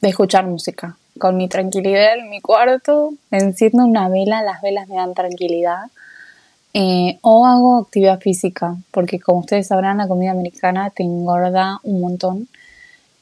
de 0.00 0.08
escuchar 0.08 0.46
música. 0.46 0.96
Con 1.18 1.36
mi 1.36 1.48
tranquilidad 1.48 2.18
en 2.18 2.30
mi 2.30 2.40
cuarto, 2.40 3.14
enciendo 3.30 3.84
una 3.84 4.08
vela, 4.08 4.42
las 4.42 4.62
velas 4.62 4.88
me 4.88 4.96
dan 4.96 5.14
tranquilidad. 5.14 5.90
Eh, 6.72 7.18
o 7.22 7.46
hago 7.46 7.78
actividad 7.78 8.20
física, 8.20 8.76
porque 8.92 9.18
como 9.18 9.40
ustedes 9.40 9.66
sabrán, 9.66 9.98
la 9.98 10.08
comida 10.08 10.30
americana 10.30 10.90
te 10.90 11.02
engorda 11.02 11.80
un 11.82 12.00
montón. 12.00 12.48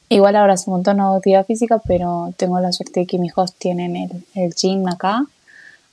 Igual 0.07 0.35
ahora 0.35 0.53
hace 0.53 0.69
un 0.69 0.77
montón 0.77 0.99
hago 0.99 1.15
actividad 1.15 1.45
física, 1.45 1.81
pero 1.85 2.33
tengo 2.37 2.59
la 2.59 2.71
suerte 2.71 3.01
de 3.01 3.05
que 3.05 3.17
mis 3.17 3.31
hijos 3.31 3.53
tienen 3.53 3.95
el, 3.95 4.23
el 4.35 4.53
gym 4.53 4.87
acá, 4.87 5.25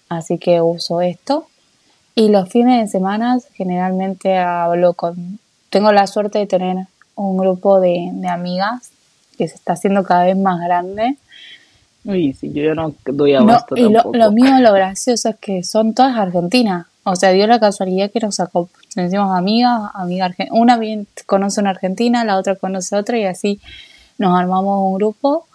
así 0.09 0.39
que 0.39 0.61
uso 0.61 1.01
esto. 1.01 1.47
Y 2.15 2.29
los 2.29 2.49
fines 2.49 2.81
de 2.81 2.89
semana 2.89 3.39
generalmente 3.55 4.39
hablo 4.39 4.95
con... 4.95 5.39
Tengo 5.71 5.93
la 5.93 6.07
suerte 6.07 6.39
de 6.39 6.47
tener 6.47 6.87
un 7.15 7.37
grupo 7.37 7.81
de, 7.81 8.11
de 8.13 8.29
amigas 8.29 8.91
que 9.37 9.49
se 9.49 9.55
está 9.55 9.75
haciendo 9.75 10.05
cada 10.05 10.25
vez 10.25 10.37
más 10.37 10.61
grande. 10.61 11.17
Uy, 12.05 12.35
sí, 12.35 12.53
yo 12.53 12.75
no 12.75 12.95
doy 13.05 13.33
No, 13.33 13.41
abasto 13.41 13.77
y 13.77 13.89
lo, 13.89 14.11
lo 14.13 14.31
mío, 14.33 14.59
lo 14.61 14.73
gracioso 14.73 15.29
es 15.29 15.37
que 15.37 15.63
son 15.63 15.95
todas 15.95 16.17
argentinas. 16.17 16.87
O 17.09 17.15
sea, 17.15 17.31
dio 17.31 17.47
la 17.47 17.61
casualidad 17.61 18.11
que 18.11 18.19
nos 18.19 18.35
sacó, 18.35 18.69
nos 18.97 19.07
hicimos 19.07 19.37
amigas, 19.37 19.91
amiga 19.95 20.29
una 20.51 20.77
bien 20.77 21.07
conoce 21.27 21.61
una 21.61 21.71
argentina, 21.71 22.25
la 22.25 22.37
otra 22.37 22.57
conoce 22.57 22.97
otra 22.97 23.17
y 23.17 23.25
así 23.25 23.61
nos 24.19 24.37
armamos 24.37 24.83
un 24.83 24.95
grupo. 24.95 25.47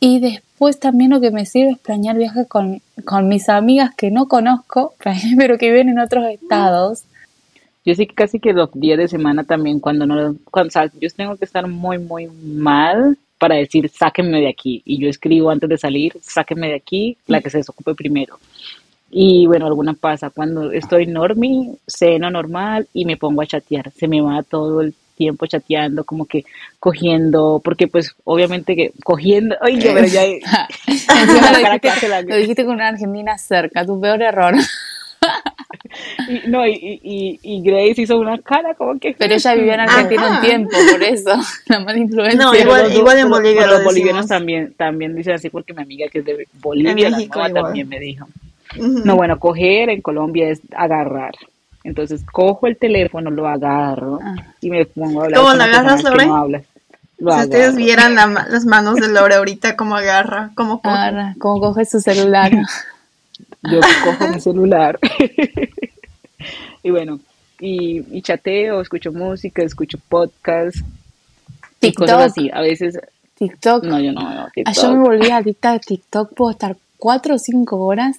Y 0.00 0.20
después 0.20 0.80
también 0.80 1.10
lo 1.10 1.20
que 1.20 1.30
me 1.30 1.44
sirve 1.44 1.72
es 1.72 1.78
planear 1.78 2.16
viajes 2.16 2.46
con, 2.46 2.80
con 3.04 3.28
mis 3.28 3.50
amigas 3.50 3.90
que 3.94 4.10
no 4.10 4.26
conozco, 4.26 4.94
pero 5.36 5.58
que 5.58 5.70
viven 5.70 5.90
en 5.90 5.98
otros 5.98 6.24
estados. 6.26 7.04
Yo 7.86 7.94
sí 7.94 8.06
que 8.06 8.14
casi 8.14 8.40
que 8.40 8.52
los 8.52 8.70
días 8.72 8.98
de 8.98 9.06
semana 9.06 9.44
también, 9.44 9.78
cuando 9.78 10.06
no, 10.06 10.34
cuando, 10.50 10.68
o 10.68 10.70
sea, 10.72 10.90
yo 11.00 11.08
tengo 11.16 11.36
que 11.36 11.44
estar 11.44 11.66
muy, 11.68 11.98
muy 11.98 12.26
mal 12.26 13.16
para 13.38 13.54
decir, 13.54 13.88
sáquenme 13.88 14.40
de 14.40 14.48
aquí. 14.48 14.82
Y 14.84 14.98
yo 14.98 15.08
escribo 15.08 15.50
antes 15.50 15.68
de 15.68 15.78
salir, 15.78 16.12
sáquenme 16.20 16.68
de 16.68 16.74
aquí, 16.74 17.16
la 17.28 17.40
que 17.40 17.48
se 17.48 17.58
desocupe 17.58 17.94
primero. 17.94 18.40
Y 19.08 19.46
bueno, 19.46 19.66
alguna 19.66 19.94
pasa, 19.94 20.30
cuando 20.30 20.72
estoy 20.72 21.06
normie, 21.06 21.76
ceno 21.86 22.28
normal 22.28 22.88
y 22.92 23.04
me 23.04 23.16
pongo 23.16 23.42
a 23.42 23.46
chatear. 23.46 23.92
Se 23.92 24.08
me 24.08 24.20
va 24.20 24.42
todo 24.42 24.80
el 24.80 24.92
tiempo 25.16 25.46
chateando, 25.46 26.04
como 26.04 26.26
que 26.26 26.44
cogiendo, 26.78 27.60
porque 27.64 27.86
pues 27.86 28.14
obviamente 28.24 28.74
que 28.74 28.92
cogiendo, 29.04 29.56
ay, 29.62 29.78
yo, 29.78 29.94
pero 29.94 30.06
ya, 30.06 30.22
lo, 30.26 31.70
dijiste, 31.82 32.22
lo 32.26 32.36
dijiste 32.36 32.64
con 32.64 32.74
una 32.74 32.88
argentina 32.88 33.38
cerca, 33.38 33.86
tu 33.86 34.00
peor 34.00 34.20
error. 34.22 34.54
Y, 36.28 36.48
no, 36.48 36.66
y, 36.66 37.00
y, 37.02 37.38
y 37.42 37.62
Grace 37.62 38.02
hizo 38.02 38.18
una 38.18 38.38
cara 38.38 38.74
como 38.74 38.98
que... 38.98 39.14
Pero 39.18 39.34
ella 39.34 39.54
vivió 39.54 39.72
en 39.74 39.80
Argentina 39.80 40.22
Ajá. 40.26 40.34
un 40.36 40.40
tiempo, 40.46 40.70
por 40.92 41.02
eso, 41.02 41.30
la 41.66 41.80
mala 41.80 41.98
influencia. 41.98 42.40
No, 42.40 42.54
igual- 42.54 42.84
los- 42.84 42.94
igual 42.94 43.18
en 43.18 43.28
Bolivia 43.30 43.60
pero 43.62 43.72
lo 43.72 43.76
los 43.78 43.84
bolivianos 43.84 44.26
también, 44.26 44.74
también 44.76 45.14
dicen 45.14 45.34
así 45.34 45.50
porque 45.50 45.72
mi 45.74 45.82
amiga 45.82 46.08
que 46.08 46.18
es 46.20 46.24
de 46.24 46.46
Bolivia, 46.60 47.10
la 47.10 47.18
nueva, 47.18 47.50
también 47.62 47.88
me 47.88 48.00
dijo. 48.00 48.26
No, 48.78 49.16
bueno, 49.16 49.38
coger 49.38 49.90
en 49.90 50.02
Colombia 50.02 50.48
es 50.50 50.60
agarrar. 50.76 51.34
Entonces 51.84 52.24
cojo 52.30 52.66
el 52.66 52.76
teléfono, 52.76 53.30
lo 53.30 53.46
agarro 53.46 54.18
Ah. 54.22 54.34
y 54.60 54.70
me 54.70 54.84
pongo 54.86 55.20
a 55.22 55.24
hablar 55.26 55.40
¿Cómo 55.40 55.54
la 55.54 55.64
agarras, 55.64 56.02
Lore? 56.02 56.26
no 56.26 56.36
hablas. 56.36 56.64
Lo 57.18 57.32
si 57.32 57.40
ustedes 57.44 57.76
vieran 57.76 58.14
la 58.16 58.26
ma- 58.26 58.46
las 58.50 58.66
manos 58.66 58.96
de 58.96 59.08
Laura 59.08 59.36
ahorita, 59.36 59.76
cómo 59.76 59.94
agarra, 59.96 60.50
cómo 60.56 60.82
coge. 60.82 60.94
Agarra, 60.94 61.34
como 61.38 61.60
coge 61.60 61.84
su 61.84 62.00
celular. 62.00 62.50
Yo 63.62 63.80
cojo 64.04 64.28
mi 64.32 64.40
celular. 64.40 64.98
y 66.82 66.90
bueno, 66.90 67.20
y, 67.60 68.02
y 68.16 68.22
chateo, 68.22 68.80
escucho 68.80 69.12
música, 69.12 69.62
escucho 69.62 69.98
podcast 70.08 70.76
y 71.80 71.92
cosas 71.92 72.16
TikTok. 72.16 72.20
así. 72.20 72.50
A 72.52 72.60
veces, 72.60 72.98
TikTok. 73.38 73.84
no, 73.84 74.00
yo 74.00 74.12
no 74.12 74.20
Ah, 74.20 74.48
TikTok. 74.54 74.74
Yo 74.74 74.92
me 74.92 74.98
volví 75.00 75.30
adicta 75.30 75.72
a 75.72 75.78
TikTok, 75.78 76.34
puedo 76.34 76.50
estar 76.50 76.76
cuatro 76.98 77.34
o 77.34 77.38
cinco 77.38 77.76
horas 77.84 78.18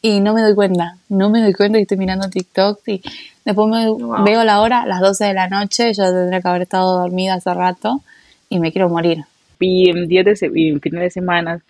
y 0.00 0.20
no 0.20 0.34
me 0.34 0.42
doy 0.42 0.54
cuenta. 0.54 0.96
No 1.08 1.30
me 1.30 1.40
doy 1.40 1.52
cuenta 1.52 1.78
que 1.78 1.82
estoy 1.82 1.96
mirando 1.98 2.28
TikTok 2.28 2.80
y 2.88 3.00
después 3.44 3.68
me 3.68 3.88
Wow. 3.88 4.24
veo 4.24 4.42
la 4.44 4.60
hora, 4.60 4.84
las 4.86 5.00
12 5.00 5.26
de 5.26 5.34
la 5.34 5.48
noche, 5.48 5.92
yo 5.94 6.04
tendría 6.04 6.40
que 6.40 6.48
haber 6.48 6.62
estado 6.62 6.98
dormida 7.00 7.34
hace 7.34 7.52
rato 7.54 8.00
y 8.48 8.58
me 8.58 8.72
quiero 8.72 8.88
morir. 8.88 9.24
Y 9.60 9.90
en 9.90 10.08
días 10.08 10.24
de 10.24 10.34
se- 10.36 10.50
y 10.52 10.70
en 10.70 10.80
fines 10.80 11.00
de 11.02 11.10
semana, 11.10 11.60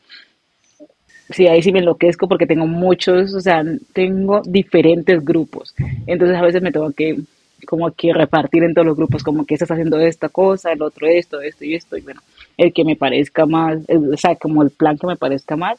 sí, 1.32 1.46
ahí 1.46 1.62
sí 1.62 1.72
me 1.72 1.80
enloquezco 1.80 2.28
porque 2.28 2.46
tengo 2.46 2.66
muchos, 2.66 3.34
o 3.34 3.40
sea, 3.40 3.64
tengo 3.92 4.42
diferentes 4.44 5.24
grupos. 5.24 5.74
Entonces 6.06 6.36
a 6.36 6.42
veces 6.42 6.62
me 6.62 6.72
tengo 6.72 6.92
que 6.92 7.18
como 7.66 7.90
que 7.92 8.12
repartir 8.12 8.64
en 8.64 8.74
todos 8.74 8.86
los 8.86 8.96
grupos, 8.96 9.22
como 9.22 9.44
que 9.46 9.54
estás 9.54 9.70
haciendo 9.70 9.98
esta 10.00 10.28
cosa, 10.28 10.72
el 10.72 10.82
otro 10.82 11.06
esto, 11.06 11.40
esto 11.40 11.64
y 11.64 11.74
esto, 11.76 11.96
y 11.96 12.00
bueno, 12.00 12.20
el 12.56 12.72
que 12.72 12.84
me 12.84 12.96
parezca 12.96 13.46
más, 13.46 13.78
el- 13.88 14.12
o 14.12 14.16
sea, 14.16 14.34
como 14.36 14.62
el 14.64 14.70
plan 14.70 14.98
que 14.98 15.06
me 15.06 15.16
parezca 15.16 15.56
más, 15.56 15.78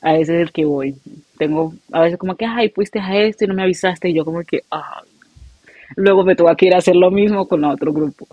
a 0.00 0.16
ese 0.16 0.36
es 0.36 0.42
el 0.42 0.52
que 0.52 0.64
voy. 0.64 0.96
Tengo 1.38 1.74
a 1.92 2.02
veces 2.02 2.18
como 2.18 2.34
que, 2.36 2.44
ay, 2.46 2.70
fuiste 2.70 2.98
a 3.00 3.16
esto 3.22 3.44
y 3.44 3.48
no 3.48 3.54
me 3.54 3.62
avisaste, 3.62 4.08
y 4.10 4.14
yo 4.14 4.24
como 4.24 4.42
que, 4.44 4.62
ay. 4.70 5.04
Luego 5.96 6.24
me 6.24 6.34
tengo 6.36 6.54
que 6.56 6.66
ir 6.66 6.74
a 6.74 6.78
hacer 6.78 6.96
lo 6.96 7.10
mismo 7.10 7.46
con 7.48 7.64
otro 7.64 7.92
grupo. 7.92 8.26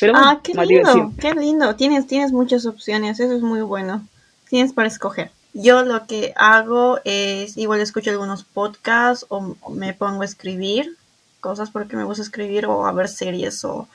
Pero 0.00 0.14
bueno, 0.14 0.32
Ah, 0.32 0.40
qué 0.42 0.54
lindo, 0.54 0.68
diversión. 0.68 1.14
qué 1.20 1.34
lindo. 1.34 1.76
Tienes, 1.76 2.06
tienes 2.06 2.32
muchas 2.32 2.64
opciones, 2.66 3.20
eso 3.20 3.34
es 3.34 3.42
muy 3.42 3.60
bueno. 3.60 4.06
Tienes 4.48 4.72
para 4.72 4.88
escoger. 4.88 5.30
Yo 5.54 5.84
lo 5.84 6.06
que 6.06 6.32
hago 6.36 6.98
es, 7.04 7.56
igual 7.56 7.80
escucho 7.80 8.10
algunos 8.10 8.42
podcasts 8.44 9.24
o 9.28 9.54
me 9.70 9.94
pongo 9.94 10.22
a 10.22 10.24
escribir 10.24 10.96
cosas 11.40 11.70
porque 11.70 11.96
me 11.96 12.04
gusta 12.04 12.22
escribir 12.22 12.66
o 12.66 12.86
a 12.86 12.92
ver 12.92 13.08
series 13.08 13.64
o, 13.64 13.86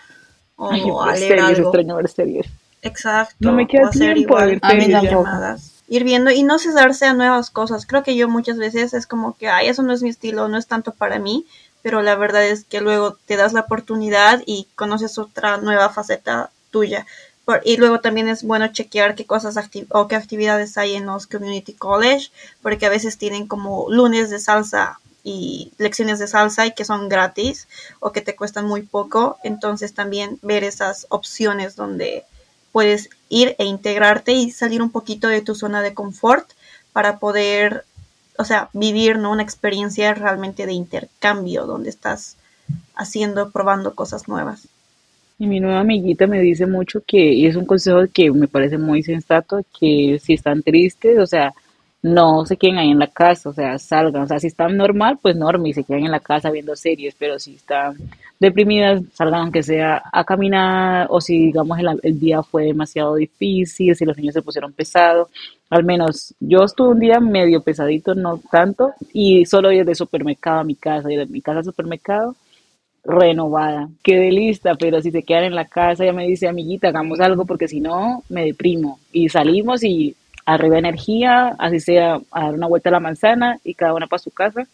o 0.56 0.72
Ay, 0.72 0.82
a 0.82 1.06
ver 1.12 1.19
leer 1.19 1.39
series, 1.39 1.58
algo. 1.58 1.69
extraño 1.69 1.95
ver 1.98 2.10
series. 2.10 2.48
Exacto. 2.82 3.36
No 3.39 3.52
me 3.54 3.67
queda 3.67 3.89
hacer 3.89 4.13
tiempo 4.13 4.19
igual 4.22 4.48
ver 4.48 4.60
A 4.62 4.69
tampoco. 4.69 5.06
llamadas. 5.24 5.72
Ir 5.89 6.04
viendo 6.04 6.32
y 6.32 6.43
no 6.43 6.60
cesarse 6.60 7.06
a 7.08 7.13
nuevas 7.13 7.50
cosas. 7.50 7.86
Creo 7.86 8.04
que 8.04 8.15
yo 8.15 8.30
muchas 8.30 8.58
veces 8.58 8.93
es 8.93 9.06
como 9.08 9.36
que, 9.36 9.50
ay, 9.50 9.67
eso 9.67 9.84
no 9.84 9.91
es 9.91 10.02
mi 10.04 10.10
estilo, 10.10 10.48
no 10.48 10.58
es 10.58 10.67
tanto 10.67 10.93
para 10.93 11.19
mí, 11.19 11.45
pero 11.82 12.02
la 12.02 12.15
verdad 12.15 12.45
es 12.45 12.63
que 12.63 12.80
luego 12.80 13.17
te 13.26 13.36
das 13.36 13.54
la 13.54 13.62
oportunidad 13.62 14.41
y 14.45 14.67
conoces 14.76 15.17
otra 15.17 15.58
nueva 15.58 15.89
faceta 15.89 16.52
tuya. 16.72 17.06
Y 17.64 17.78
luego 17.78 18.00
también 18.00 18.28
es 18.28 18.44
bueno 18.44 18.68
chequear 18.68 19.16
qué 19.16 19.26
cosas 19.26 19.56
o 19.90 20.08
qué 20.08 20.16
actividades 20.16 20.78
hay 20.78 20.96
en 20.96 21.06
los 21.06 21.28
community 21.28 21.74
college, 21.74 22.32
porque 22.62 22.86
a 22.86 22.90
veces 22.90 23.18
tienen 23.18 23.48
como 23.48 23.88
lunes 23.90 24.30
de 24.30 24.40
salsa 24.40 25.00
y 25.24 25.72
lecciones 25.78 26.20
de 26.20 26.28
salsa 26.28 26.66
y 26.66 26.74
que 26.74 26.86
son 26.86 27.10
gratis 27.10 27.68
o 28.00 28.12
que 28.12 28.22
te 28.22 28.36
cuestan 28.36 28.66
muy 28.66 28.84
poco. 28.84 29.38
Entonces 29.44 29.94
también 29.94 30.40
ver 30.42 30.64
esas 30.64 31.08
opciones 31.10 31.76
donde 31.76 32.26
puedes 32.72 33.10
ir 33.30 33.56
e 33.58 33.66
integrarte 33.66 34.34
y 34.34 34.52
salir 34.52 34.82
un 34.82 34.92
poquito 34.92 35.28
de 35.28 35.42
tu 35.42 35.56
zona 35.56 35.82
de 35.82 35.94
confort 35.94 36.50
para 36.94 37.20
poder, 37.20 37.86
o 38.38 38.46
sea, 38.46 38.70
vivir 38.74 39.18
¿no? 39.18 39.32
una 39.32 39.44
experiencia 39.44 40.14
realmente 40.14 40.66
de 40.66 40.74
intercambio 40.74 41.66
donde 41.66 41.90
estás 41.90 42.36
haciendo, 42.96 43.52
probando 43.52 43.96
cosas 43.96 44.28
nuevas. 44.28 44.68
Y 45.39 45.47
mi 45.47 45.62
nueva 45.62 45.80
amiguita 45.80 46.28
me 46.28 46.41
dice 46.41 46.65
mucho 46.67 47.02
que, 47.08 47.32
y 47.34 47.45
es 47.45 47.56
un 47.56 47.65
consejo 47.65 47.99
que 48.13 48.30
me 48.30 48.49
parece 48.49 48.78
muy 48.78 49.02
sensato, 49.04 49.62
que 49.80 50.19
si 50.21 50.34
están 50.34 50.62
tristes, 50.62 51.17
o 51.17 51.25
sea, 51.25 51.54
no 52.02 52.45
se 52.45 52.58
queden 52.58 52.78
ahí 52.78 52.91
en 52.91 52.99
la 52.99 53.08
casa, 53.08 53.49
o 53.49 53.54
sea, 53.54 53.80
salgan, 53.80 54.23
o 54.23 54.28
sea, 54.28 54.38
si 54.39 54.47
están 54.47 54.75
normal, 54.75 55.17
pues 55.21 55.38
normal, 55.38 55.67
y 55.67 55.73
se 55.73 55.86
quedan 55.86 56.04
en 56.04 56.12
la 56.12 56.19
casa 56.19 56.52
viendo 56.52 56.75
series, 56.75 57.15
pero 57.17 57.39
si 57.39 57.56
están 57.56 57.95
deprimidas, 58.38 59.02
salgan 59.13 59.43
aunque 59.43 59.63
sea 59.63 60.02
a 60.12 60.25
caminar, 60.25 61.08
o 61.10 61.21
si 61.21 61.38
digamos 61.38 61.80
el, 62.04 62.19
día 62.19 62.43
fue 62.43 62.65
demasiado 62.65 63.15
difícil, 63.15 63.95
si 63.95 64.04
los 64.06 64.17
niños 64.17 64.34
se 64.34 64.41
pusieron 64.41 64.73
pesados, 64.73 65.30
al 65.69 65.86
menos 65.86 66.34
yo 66.41 66.65
estuve 66.65 66.89
un 66.89 66.99
día 66.99 67.21
medio 67.21 67.62
pesadito, 67.62 68.13
no 68.13 68.41
tanto, 68.52 68.91
y 69.13 69.45
solo 69.45 69.71
ir 69.71 69.86
de 69.86 69.95
supermercado 69.95 70.60
a 70.60 70.63
mi 70.65 70.75
casa, 70.75 71.10
y 71.10 71.15
de 71.15 71.25
mi 71.28 71.41
casa 71.41 71.60
al 71.60 71.65
supermercado, 71.65 72.36
renovada. 73.04 73.90
Quedé 74.04 74.32
lista, 74.32 74.76
pero 74.76 75.02
si 75.02 75.12
se 75.12 75.24
quedan 75.24 75.46
en 75.46 75.56
la 75.56 75.66
casa, 75.66 76.04
ella 76.04 76.14
me 76.14 76.28
dice, 76.28 76.48
amiguita, 76.48 76.90
hagamos 76.90 77.20
algo 77.20 77.46
porque 77.46 77.68
si 77.68 77.80
no, 77.80 78.24
me 78.30 78.46
deprimo. 78.46 79.00
Y 79.12 79.30
salimos 79.30 79.84
y 79.84 80.16
arriba 80.46 80.80
energía, 80.80 81.56
así 81.60 81.80
sea, 81.80 82.20
a 82.32 82.44
dar 82.44 82.54
una 82.54 82.68
vuelta 82.68 82.90
a 82.90 82.94
la 82.94 83.00
manzana 83.00 83.60
y 83.64 83.74
cada 83.74 83.94
una 83.94 84.08
para 84.08 84.20
su 84.20 84.32
casa. 84.32 84.68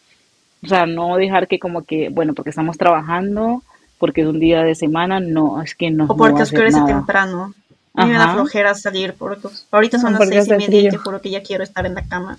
O 0.63 0.67
sea, 0.67 0.85
no 0.85 1.15
dejar 1.17 1.47
que 1.47 1.59
como 1.59 1.83
que, 1.83 2.09
bueno, 2.09 2.33
porque 2.33 2.49
estamos 2.49 2.77
trabajando, 2.77 3.61
porque 3.99 4.21
es 4.21 4.27
un 4.27 4.39
día 4.39 4.63
de 4.63 4.75
semana, 4.75 5.19
no, 5.19 5.61
es 5.61 5.75
que 5.75 5.91
no, 5.91 6.05
O 6.05 6.07
no 6.07 6.15
porque 6.15 6.41
hacer 6.41 6.59
oscurece 6.59 6.81
temprano. 6.85 7.53
A 7.93 8.05
mí 8.05 8.11
me 8.11 8.17
da 8.17 8.33
flojera 8.33 8.73
salir 8.75 9.13
porque 9.17 9.47
ahorita 9.71 9.99
son 9.99 10.13
No, 10.13 10.19
las 10.19 10.29
seis 10.29 10.47
y 10.47 10.51
media 10.51 10.81
y 10.81 10.89
te 10.89 10.97
juro 10.97 11.21
que 11.21 11.29
ya 11.29 11.41
quiero 11.41 11.63
estar 11.63 11.85
en 11.85 11.95
la 11.95 12.03
cama. 12.05 12.37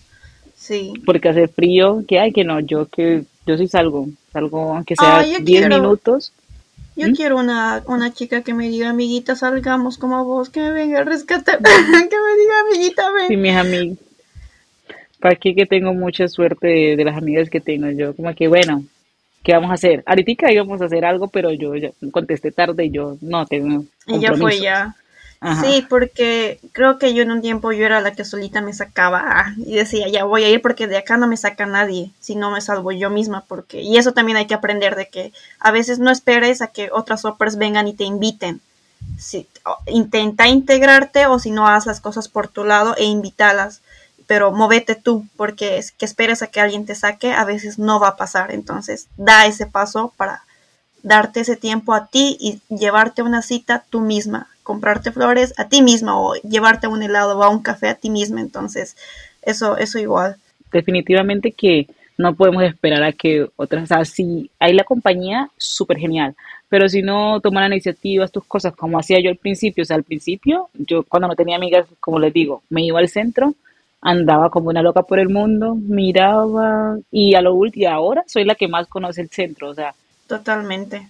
Sí. 0.55 0.93
Porque 1.07 1.31
hace 1.31 1.49
frío, 1.49 2.05
que 2.07 2.19
hay 2.19 2.33
que 2.33 2.45
no, 2.45 2.61
yo 2.61 2.87
que 2.87 3.25
yo 3.47 3.57
sí 3.57 3.69
salgo, 3.69 4.09
salgo 4.33 4.75
aunque 4.75 4.97
sea 4.97 5.21
Ah, 5.21 5.25
yo 5.25 5.39
10 5.39 5.45
quiero. 5.45 5.77
minutos. 5.77 6.33
Yo 6.97 7.09
¿Mm? 7.09 7.13
quiero 7.13 7.37
una, 7.37 7.83
una 7.87 8.13
chica 8.13 8.43
que 8.43 8.55
me 8.55 8.69
diga, 8.69 8.89
amiguita, 8.91 9.37
salgamos 9.37 9.99
como 9.99 10.25
vos, 10.25 10.49
que 10.49 10.61
me 10.61 10.73
venga 10.73 11.01
a 11.01 11.05
rescatar, 11.05 11.59
que 11.63 11.65
me 11.65 12.37
diga, 12.41 12.61
amiguita, 12.69 13.11
ven. 13.13 13.29
Sí, 13.29 13.37
mis 13.37 13.55
amigos. 13.55 13.99
¿Para 15.21 15.37
qué 15.37 15.55
que 15.55 15.67
tengo 15.67 15.93
mucha 15.95 16.29
suerte 16.29 16.67
de, 16.69 16.97
de 16.97 17.05
las 17.05 17.17
amigas 17.17 17.51
que 17.51 17.61
tengo 17.61 17.91
yo? 17.91 18.15
Como 18.15 18.35
que, 18.35 18.49
bueno, 18.49 18.85
¿qué 19.43 19.53
vamos 19.53 19.71
a 19.71 19.75
hacer? 19.75 20.03
Ahorita 20.07 20.53
íbamos 20.53 20.81
a 20.81 20.87
hacer 20.87 21.05
algo, 21.05 21.29
pero 21.29 21.53
yo 21.53 21.75
ya 21.77 21.91
contesté 22.13 22.53
tarde 22.53 22.87
y 22.87 22.91
yo 22.91 23.17
no 23.21 23.47
tengo 23.47 23.85
Y 24.07 24.21
ya 24.21 24.33
fue 24.35 24.61
ya. 24.61 24.95
Sí, 25.61 25.87
porque 25.89 26.59
creo 26.73 26.99
que 26.99 27.13
yo 27.15 27.23
en 27.23 27.31
un 27.31 27.43
tiempo 27.43 27.71
yo 27.73 27.85
era 27.85 28.01
la 28.01 28.13
que 28.13 28.25
solita 28.25 28.61
me 28.63 28.73
sacaba 28.73 29.23
ah, 29.25 29.55
y 29.59 29.75
decía, 29.75 30.09
ya 30.09 30.25
voy 30.25 30.45
a 30.45 30.49
ir 30.49 30.63
porque 30.63 30.87
de 30.87 30.97
acá 30.97 31.17
no 31.19 31.27
me 31.27 31.37
saca 31.37 31.67
nadie, 31.67 32.11
si 32.21 32.35
no 32.37 32.51
me 32.51 32.61
salvo 32.61 32.91
yo 32.91 33.11
misma, 33.11 33.45
porque 33.47 33.83
y 33.83 33.97
eso 33.99 34.13
también 34.13 34.39
hay 34.39 34.47
que 34.47 34.55
aprender 34.55 34.97
de 34.97 35.09
que 35.09 35.33
a 35.61 35.71
veces 35.71 35.99
no 35.99 36.11
esperes 36.11 36.63
a 36.63 36.69
que 36.69 36.91
otras 36.91 37.25
operas 37.25 37.57
vengan 37.57 37.87
y 37.87 37.93
te 37.93 38.05
inviten. 38.05 38.61
Si, 39.19 39.47
intenta 39.87 40.49
integrarte 40.49 41.27
o 41.27 41.39
si 41.39 41.51
no 41.51 41.69
haz 41.69 41.87
las 41.87 42.01
cosas 42.01 42.29
por 42.29 42.49
tu 42.49 42.65
lado 42.65 42.97
e 42.97 43.05
invítalas, 43.05 43.83
pero 44.27 44.53
móvete 44.53 44.95
tú, 44.95 45.27
porque 45.37 45.77
es 45.77 45.93
que 45.93 46.07
esperes 46.07 46.43
a 46.43 46.49
que 46.49 46.61
alguien 46.61 46.87
te 46.87 46.95
saque, 46.95 47.33
a 47.33 47.45
veces 47.45 47.79
no 47.79 48.01
va 48.01 48.09
a 48.09 48.17
pasar, 48.17 48.53
entonces 48.53 49.07
da 49.17 49.47
ese 49.47 49.67
paso 49.67 50.13
para 50.17 50.43
darte 51.03 51.41
ese 51.41 51.57
tiempo 51.57 51.95
a 51.95 52.07
ti 52.07 52.37
y 52.41 52.61
llevarte 52.75 53.23
una 53.23 53.43
cita 53.43 53.85
tú 53.91 54.01
misma, 54.01 54.49
comprarte 54.67 55.13
flores 55.13 55.55
a 55.59 55.69
ti 55.69 55.81
misma 55.81 56.21
o 56.21 56.35
llevarte 56.35 56.87
a 56.87 56.91
un 56.91 57.01
helado 57.01 57.39
o 57.39 57.43
a 57.45 57.49
un 57.49 57.63
café 57.63 57.89
a 57.89 57.95
ti 57.95 58.11
misma, 58.11 58.41
entonces 58.41 58.97
eso 59.43 59.77
eso 59.77 60.01
igual. 60.01 60.35
Definitivamente 60.73 61.53
que 61.53 61.87
no 62.19 62.35
podemos 62.35 62.65
esperar 62.65 63.05
a 63.05 63.13
que 63.13 63.47
otras, 63.55 63.85
o 63.85 63.87
sea, 63.87 64.05
si 64.05 64.51
hay 64.59 64.73
la 64.73 64.83
compañía, 64.83 65.49
súper 65.57 65.99
genial, 65.99 66.35
pero 66.69 66.89
si 66.89 67.01
no 67.01 67.41
toman 67.41 67.69
la 67.69 67.77
iniciativa, 67.77 68.27
tus 68.27 68.45
cosas, 68.45 68.75
como 68.75 68.99
hacía 68.99 69.21
yo 69.23 69.31
al 69.31 69.37
principio, 69.37 69.83
o 69.83 69.85
sea, 69.85 69.97
al 69.97 70.03
principio, 70.03 70.69
yo 70.75 71.05
cuando 71.05 71.29
no 71.29 71.37
tenía 71.37 71.57
amigas, 71.57 71.87
como 72.01 72.19
les 72.19 72.33
digo, 72.33 72.63
me 72.69 72.83
iba 72.83 72.99
al 72.99 73.09
centro, 73.09 73.55
andaba 74.01 74.51
como 74.51 74.71
una 74.71 74.83
loca 74.83 75.03
por 75.03 75.21
el 75.21 75.29
mundo, 75.29 75.77
miraba, 75.77 76.97
y 77.13 77.37
a 77.37 77.41
lo 77.41 77.55
último, 77.55 77.89
ahora 77.89 78.25
soy 78.27 78.45
la 78.45 78.57
que 78.57 78.67
más 78.67 78.89
conoce 78.89 79.21
el 79.21 79.29
centro, 79.29 79.69
o 79.69 79.75
sea, 79.75 79.95
Totalmente. 80.27 81.09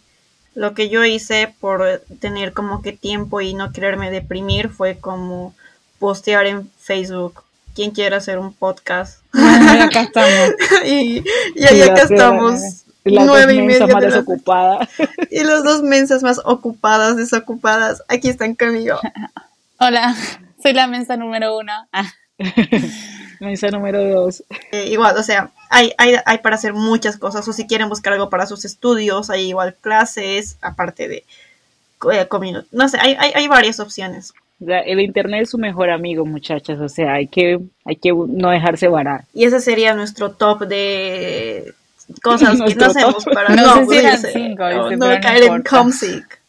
Lo 0.57 0.75
que 0.75 0.89
yo 0.89 1.05
hice 1.05 1.55
por 1.61 2.03
tener 2.19 2.53
como 2.53 2.83
que 2.83 2.93
tiempo 2.93 3.41
y 3.41 3.55
no 3.55 3.73
quererme 3.73 4.11
deprimir 4.11 4.71
fue 4.71 4.99
como 4.99 5.55
postear 6.01 6.47
en 6.47 6.69
Facebook. 6.81 7.45
¿Quién 7.75 7.91
quiere 7.93 8.17
hacer 8.17 8.39
un 8.39 8.53
podcast? 8.55 9.21
Bueno, 9.33 9.85
acá 9.85 10.01
estamos. 10.09 10.51
y, 10.87 11.23
y 11.55 11.65
ahí 11.65 11.79
Y 11.79 11.83
acá 11.83 11.93
las- 12.03 12.11
estamos. 12.11 12.61
las 13.05 13.27
dos 13.27 13.27
nueve 13.27 13.55
y 13.55 13.63
media 13.63 13.87
más 13.87 14.01
de 14.03 14.09
la 14.11 14.17
desocupadas. 14.17 14.89
Y 15.31 15.45
las 15.45 15.63
dos 15.63 15.83
mensas 15.83 16.23
más 16.23 16.41
ocupadas, 16.45 17.17
desocupadas, 17.17 18.03
aquí 18.09 18.29
están 18.31 18.55
conmigo. 18.55 18.99
Hola, 19.79 20.17
soy 20.63 20.73
la 20.73 20.87
mensa 20.87 21.17
número 21.19 21.59
uno. 21.59 21.73
Ah, 21.93 22.11
Mensa 23.41 23.69
número 23.69 24.03
dos. 24.05 24.45
Eh, 24.73 24.89
igual, 24.89 25.17
o 25.17 25.23
sea, 25.23 25.51
hay, 25.71 25.93
hay, 25.99 26.17
hay 26.25 26.39
para 26.39 26.57
hacer 26.57 26.73
muchas 26.75 27.17
cosas, 27.17 27.47
o 27.49 27.53
si 27.53 27.67
quieren 27.67 27.89
buscar 27.89 28.13
algo 28.13 28.31
para 28.31 28.47
sus 28.47 28.65
estudios, 28.65 29.31
hay 29.31 29.49
igual 29.49 29.75
clases, 29.81 30.59
aparte 30.61 31.09
de 31.09 31.25
eh, 32.13 32.27
community. 32.29 32.67
No 32.73 32.89
sé, 32.89 32.99
hay, 33.01 33.17
hay, 33.19 33.33
hay 33.35 33.49
varias 33.49 33.81
opciones. 33.81 34.33
El 34.59 35.01
internet 35.01 35.43
es 35.43 35.51
su 35.51 35.59
mejor 35.59 35.91
amigo, 35.91 36.25
muchachas. 36.25 36.81
O 36.81 36.89
sea, 36.89 37.15
hay 37.15 37.27
que, 37.27 37.61
hay 37.85 37.97
que 37.97 38.13
no 38.13 38.51
dejarse 38.51 38.89
varar. 38.89 39.25
Y 39.35 39.45
ese 39.45 39.61
sería 39.61 39.95
nuestro 39.95 40.33
top 40.33 40.63
de 40.67 41.75
cosas 42.23 42.61
que 42.67 42.75
no 42.75 42.87
hacemos 42.87 43.25
top. 43.25 43.35
para 43.35 43.55
No 43.55 43.77
no, 43.77 43.87
sé 43.87 44.17
si 44.17 44.33
cinco, 44.33 44.65
no 44.69 44.91
no 44.91 45.21
caer 45.21 45.45
en 45.45 45.63
homesick. 45.71 46.41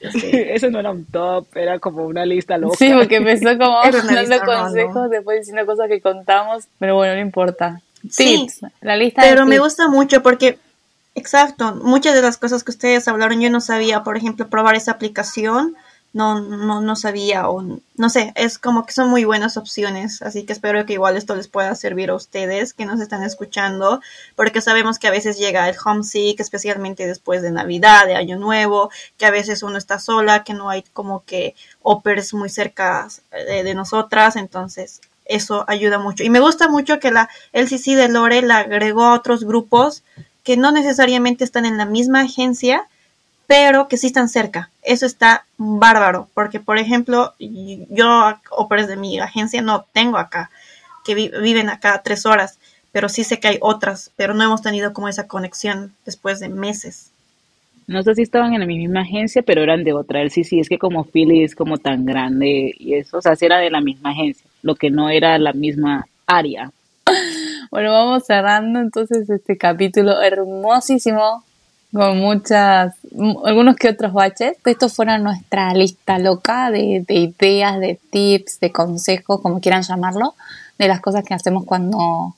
Eso 0.32 0.70
no 0.70 0.80
era 0.80 0.90
un 0.90 1.04
top, 1.04 1.46
era 1.56 1.78
como 1.78 2.04
una 2.06 2.24
lista 2.24 2.56
loca. 2.58 2.76
Sí, 2.78 2.90
porque 2.92 3.16
empezó 3.16 3.56
como 3.58 3.76
dando 3.92 4.40
consejos, 4.44 5.10
después 5.10 5.40
diciendo 5.40 5.66
cosas 5.66 5.88
que 5.88 6.00
contamos, 6.00 6.64
pero 6.78 6.96
bueno, 6.96 7.14
no 7.14 7.20
importa. 7.20 7.80
Sí, 8.08 8.46
Tips, 8.48 8.60
la 8.80 8.96
lista 8.96 9.20
Pero 9.20 9.40
de 9.40 9.46
me 9.46 9.56
tips. 9.56 9.64
gusta 9.64 9.88
mucho 9.88 10.22
porque, 10.22 10.58
exacto, 11.14 11.74
muchas 11.76 12.14
de 12.14 12.22
las 12.22 12.38
cosas 12.38 12.64
que 12.64 12.70
ustedes 12.70 13.06
hablaron 13.08 13.40
yo 13.42 13.50
no 13.50 13.60
sabía, 13.60 14.02
por 14.02 14.16
ejemplo, 14.16 14.48
probar 14.48 14.74
esa 14.74 14.92
aplicación, 14.92 15.76
no, 16.12 16.40
no, 16.40 16.80
no 16.80 16.96
sabía 16.96 17.48
o 17.48 17.62
no 17.62 18.10
sé, 18.10 18.32
es 18.34 18.58
como 18.58 18.84
que 18.84 18.92
son 18.92 19.10
muy 19.10 19.24
buenas 19.24 19.56
opciones, 19.56 20.22
así 20.22 20.44
que 20.44 20.52
espero 20.52 20.84
que 20.84 20.94
igual 20.94 21.16
esto 21.16 21.36
les 21.36 21.46
pueda 21.46 21.74
servir 21.74 22.10
a 22.10 22.14
ustedes 22.14 22.72
que 22.74 22.84
nos 22.84 23.00
están 23.00 23.22
escuchando, 23.22 24.00
porque 24.34 24.60
sabemos 24.60 24.98
que 24.98 25.06
a 25.06 25.12
veces 25.12 25.38
llega 25.38 25.68
el 25.68 25.76
homesick, 25.84 26.40
especialmente 26.40 27.06
después 27.06 27.42
de 27.42 27.52
Navidad, 27.52 28.06
de 28.06 28.16
Año 28.16 28.38
Nuevo, 28.38 28.90
que 29.18 29.26
a 29.26 29.30
veces 29.30 29.62
uno 29.62 29.78
está 29.78 29.98
sola, 29.98 30.42
que 30.42 30.54
no 30.54 30.68
hay 30.68 30.82
como 30.92 31.24
que 31.24 31.54
operas 31.82 32.34
muy 32.34 32.48
cerca 32.48 33.06
de, 33.30 33.62
de 33.62 33.74
nosotras, 33.74 34.36
entonces 34.36 35.00
eso 35.26 35.64
ayuda 35.68 35.98
mucho. 35.98 36.24
Y 36.24 36.30
me 36.30 36.40
gusta 36.40 36.68
mucho 36.68 36.98
que 36.98 37.12
la 37.12 37.28
LCC 37.52 37.94
de 37.94 38.08
Lore 38.08 38.42
la 38.42 38.58
agregó 38.58 39.04
a 39.04 39.14
otros 39.14 39.44
grupos 39.44 40.02
que 40.42 40.56
no 40.56 40.72
necesariamente 40.72 41.44
están 41.44 41.66
en 41.66 41.78
la 41.78 41.84
misma 41.84 42.22
agencia, 42.22 42.88
pero 43.50 43.88
que 43.88 43.96
sí 43.96 44.06
están 44.06 44.28
cerca. 44.28 44.70
Eso 44.80 45.06
está 45.06 45.44
bárbaro, 45.58 46.28
porque 46.34 46.60
por 46.60 46.78
ejemplo, 46.78 47.34
yo 47.40 48.34
óperas 48.50 48.86
de 48.86 48.96
mi 48.96 49.18
agencia 49.18 49.60
no 49.60 49.86
tengo 49.92 50.18
acá, 50.18 50.52
que 51.04 51.16
vi- 51.16 51.32
viven 51.42 51.68
acá 51.68 52.00
tres 52.04 52.26
horas, 52.26 52.60
pero 52.92 53.08
sí 53.08 53.24
sé 53.24 53.40
que 53.40 53.48
hay 53.48 53.58
otras, 53.60 54.12
pero 54.14 54.34
no 54.34 54.44
hemos 54.44 54.62
tenido 54.62 54.92
como 54.92 55.08
esa 55.08 55.26
conexión 55.26 55.92
después 56.06 56.38
de 56.38 56.48
meses. 56.48 57.10
No 57.88 58.04
sé 58.04 58.14
si 58.14 58.22
estaban 58.22 58.54
en 58.54 58.60
la 58.60 58.66
misma 58.66 59.00
agencia, 59.00 59.42
pero 59.42 59.64
eran 59.64 59.82
de 59.82 59.94
otra. 59.94 60.22
Él 60.22 60.30
sí, 60.30 60.44
sí, 60.44 60.60
es 60.60 60.68
que 60.68 60.78
como 60.78 61.02
Philly 61.02 61.42
es 61.42 61.56
como 61.56 61.78
tan 61.78 62.04
grande 62.04 62.72
y 62.78 62.94
eso, 62.94 63.18
o 63.18 63.20
sea, 63.20 63.34
sí 63.34 63.46
era 63.46 63.58
de 63.58 63.70
la 63.70 63.80
misma 63.80 64.10
agencia, 64.10 64.48
lo 64.62 64.76
que 64.76 64.90
no 64.90 65.10
era 65.10 65.36
la 65.38 65.52
misma 65.52 66.06
área. 66.24 66.70
Bueno, 67.72 67.92
vamos 67.92 68.24
cerrando 68.26 68.80
entonces 68.80 69.30
este 69.30 69.56
capítulo 69.56 70.20
hermosísimo 70.22 71.44
con 71.92 72.18
muchas, 72.18 72.94
algunos 73.44 73.76
que 73.76 73.88
otros 73.88 74.12
baches. 74.12 74.56
Estos 74.64 74.94
fueron 74.94 75.22
nuestra 75.22 75.72
lista 75.74 76.18
loca 76.18 76.70
de, 76.70 77.04
de 77.06 77.14
ideas, 77.14 77.80
de 77.80 77.98
tips, 78.10 78.60
de 78.60 78.70
consejos, 78.70 79.40
como 79.40 79.60
quieran 79.60 79.82
llamarlo, 79.82 80.34
de 80.78 80.88
las 80.88 81.00
cosas 81.00 81.24
que 81.24 81.34
hacemos 81.34 81.64
cuando, 81.64 82.34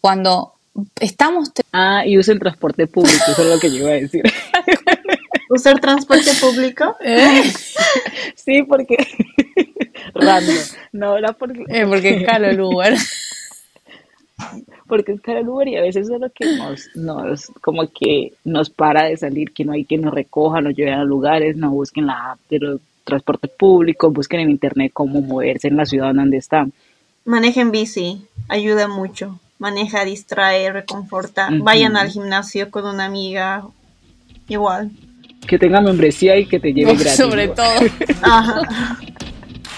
cuando 0.00 0.54
estamos... 1.00 1.50
Ah, 1.72 2.02
y 2.06 2.18
usen 2.18 2.38
transporte 2.38 2.86
público, 2.86 3.24
eso 3.28 3.42
es 3.42 3.48
lo 3.48 3.58
que 3.58 3.70
yo 3.70 3.78
iba 3.78 3.90
a 3.90 3.94
decir. 3.94 4.22
¿Usar 5.50 5.80
transporte 5.80 6.30
público? 6.40 6.96
¿Eh? 7.00 7.42
Sí, 8.34 8.62
porque... 8.62 8.96
Random. 10.14 10.56
No, 10.92 11.18
la 11.18 11.32
porque... 11.34 11.64
Eh, 11.68 11.86
porque 11.86 12.16
es 12.16 12.26
caro 12.26 12.46
el 12.46 12.60
Uber. 12.60 12.94
porque 14.86 15.12
es 15.12 15.20
caro 15.20 15.40
el 15.40 15.48
Uber 15.48 15.68
y 15.68 15.76
a 15.76 15.82
veces 15.82 16.08
es 16.08 16.20
lo 16.20 16.30
que 16.30 16.56
nos, 16.56 16.88
nos, 16.94 17.46
como 17.60 17.88
que 17.88 18.32
nos 18.44 18.70
para 18.70 19.04
de 19.04 19.16
salir, 19.16 19.52
que 19.52 19.64
no 19.64 19.72
hay 19.72 19.84
que 19.84 19.98
nos 19.98 20.12
recoja, 20.12 20.60
nos 20.60 20.74
lleven 20.74 20.94
a 20.94 21.04
lugares, 21.04 21.56
no 21.56 21.70
busquen 21.70 22.06
la 22.06 22.32
app 22.32 22.38
de 22.50 22.78
transporte 23.04 23.48
público, 23.48 24.10
busquen 24.10 24.40
en 24.40 24.50
internet 24.50 24.92
cómo 24.94 25.20
moverse 25.20 25.68
en 25.68 25.76
la 25.76 25.86
ciudad 25.86 26.14
donde 26.14 26.36
están. 26.36 26.72
Manejen 27.24 27.70
bici, 27.70 28.26
ayuda 28.48 28.88
mucho. 28.88 29.38
Maneja, 29.58 30.04
distrae, 30.04 30.72
reconforta. 30.72 31.48
Vayan 31.52 31.96
al 31.96 32.10
gimnasio 32.10 32.70
con 32.70 32.84
una 32.84 33.04
amiga, 33.04 33.64
igual. 34.48 34.90
Que 35.46 35.56
tenga 35.56 35.80
membresía 35.80 36.36
y 36.36 36.46
que 36.46 36.58
te 36.58 36.72
lleve 36.72 36.94
gratis. 36.96 37.14
Sobre 37.14 37.48
todo. 37.48 37.80
Ajá. 38.22 38.62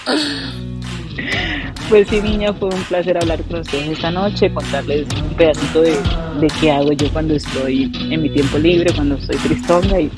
Pues 1.89 2.07
sí, 2.09 2.19
niña, 2.19 2.51
fue 2.53 2.69
un 2.69 2.83
placer 2.83 3.17
hablar 3.17 3.43
con 3.43 3.59
ustedes 3.59 3.89
esta 3.89 4.09
noche, 4.09 4.51
contarles 4.51 5.05
un 5.21 5.29
pedacito 5.35 5.81
de, 5.81 5.97
de 6.39 6.47
qué 6.59 6.71
hago 6.71 6.91
yo 6.93 7.11
cuando 7.13 7.35
estoy 7.35 7.91
en 8.09 8.21
mi 8.23 8.29
tiempo 8.29 8.57
libre, 8.57 8.91
cuando 8.93 9.15
estoy 9.15 9.37
tristonga 9.37 10.01
y 10.01 10.11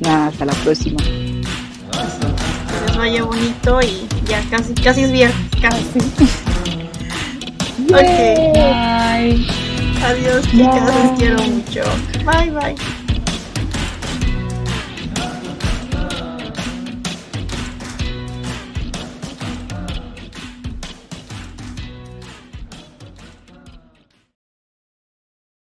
nada, 0.00 0.28
hasta 0.28 0.46
la 0.46 0.54
próxima. 0.54 0.96
Que 1.02 2.86
les 2.86 2.96
vaya 2.96 3.24
bonito 3.24 3.80
y 3.82 4.06
ya 4.26 4.42
casi, 4.50 4.72
casi 4.74 5.02
es 5.02 5.12
viernes, 5.12 5.36
casi. 5.60 5.84
ok. 7.90 8.54
Bye. 8.54 9.46
Adiós, 10.04 10.48
chicas, 10.50 10.94
les 10.96 11.18
quiero 11.18 11.42
mucho. 11.42 11.82
Bye, 12.24 12.50
bye. 12.50 13.01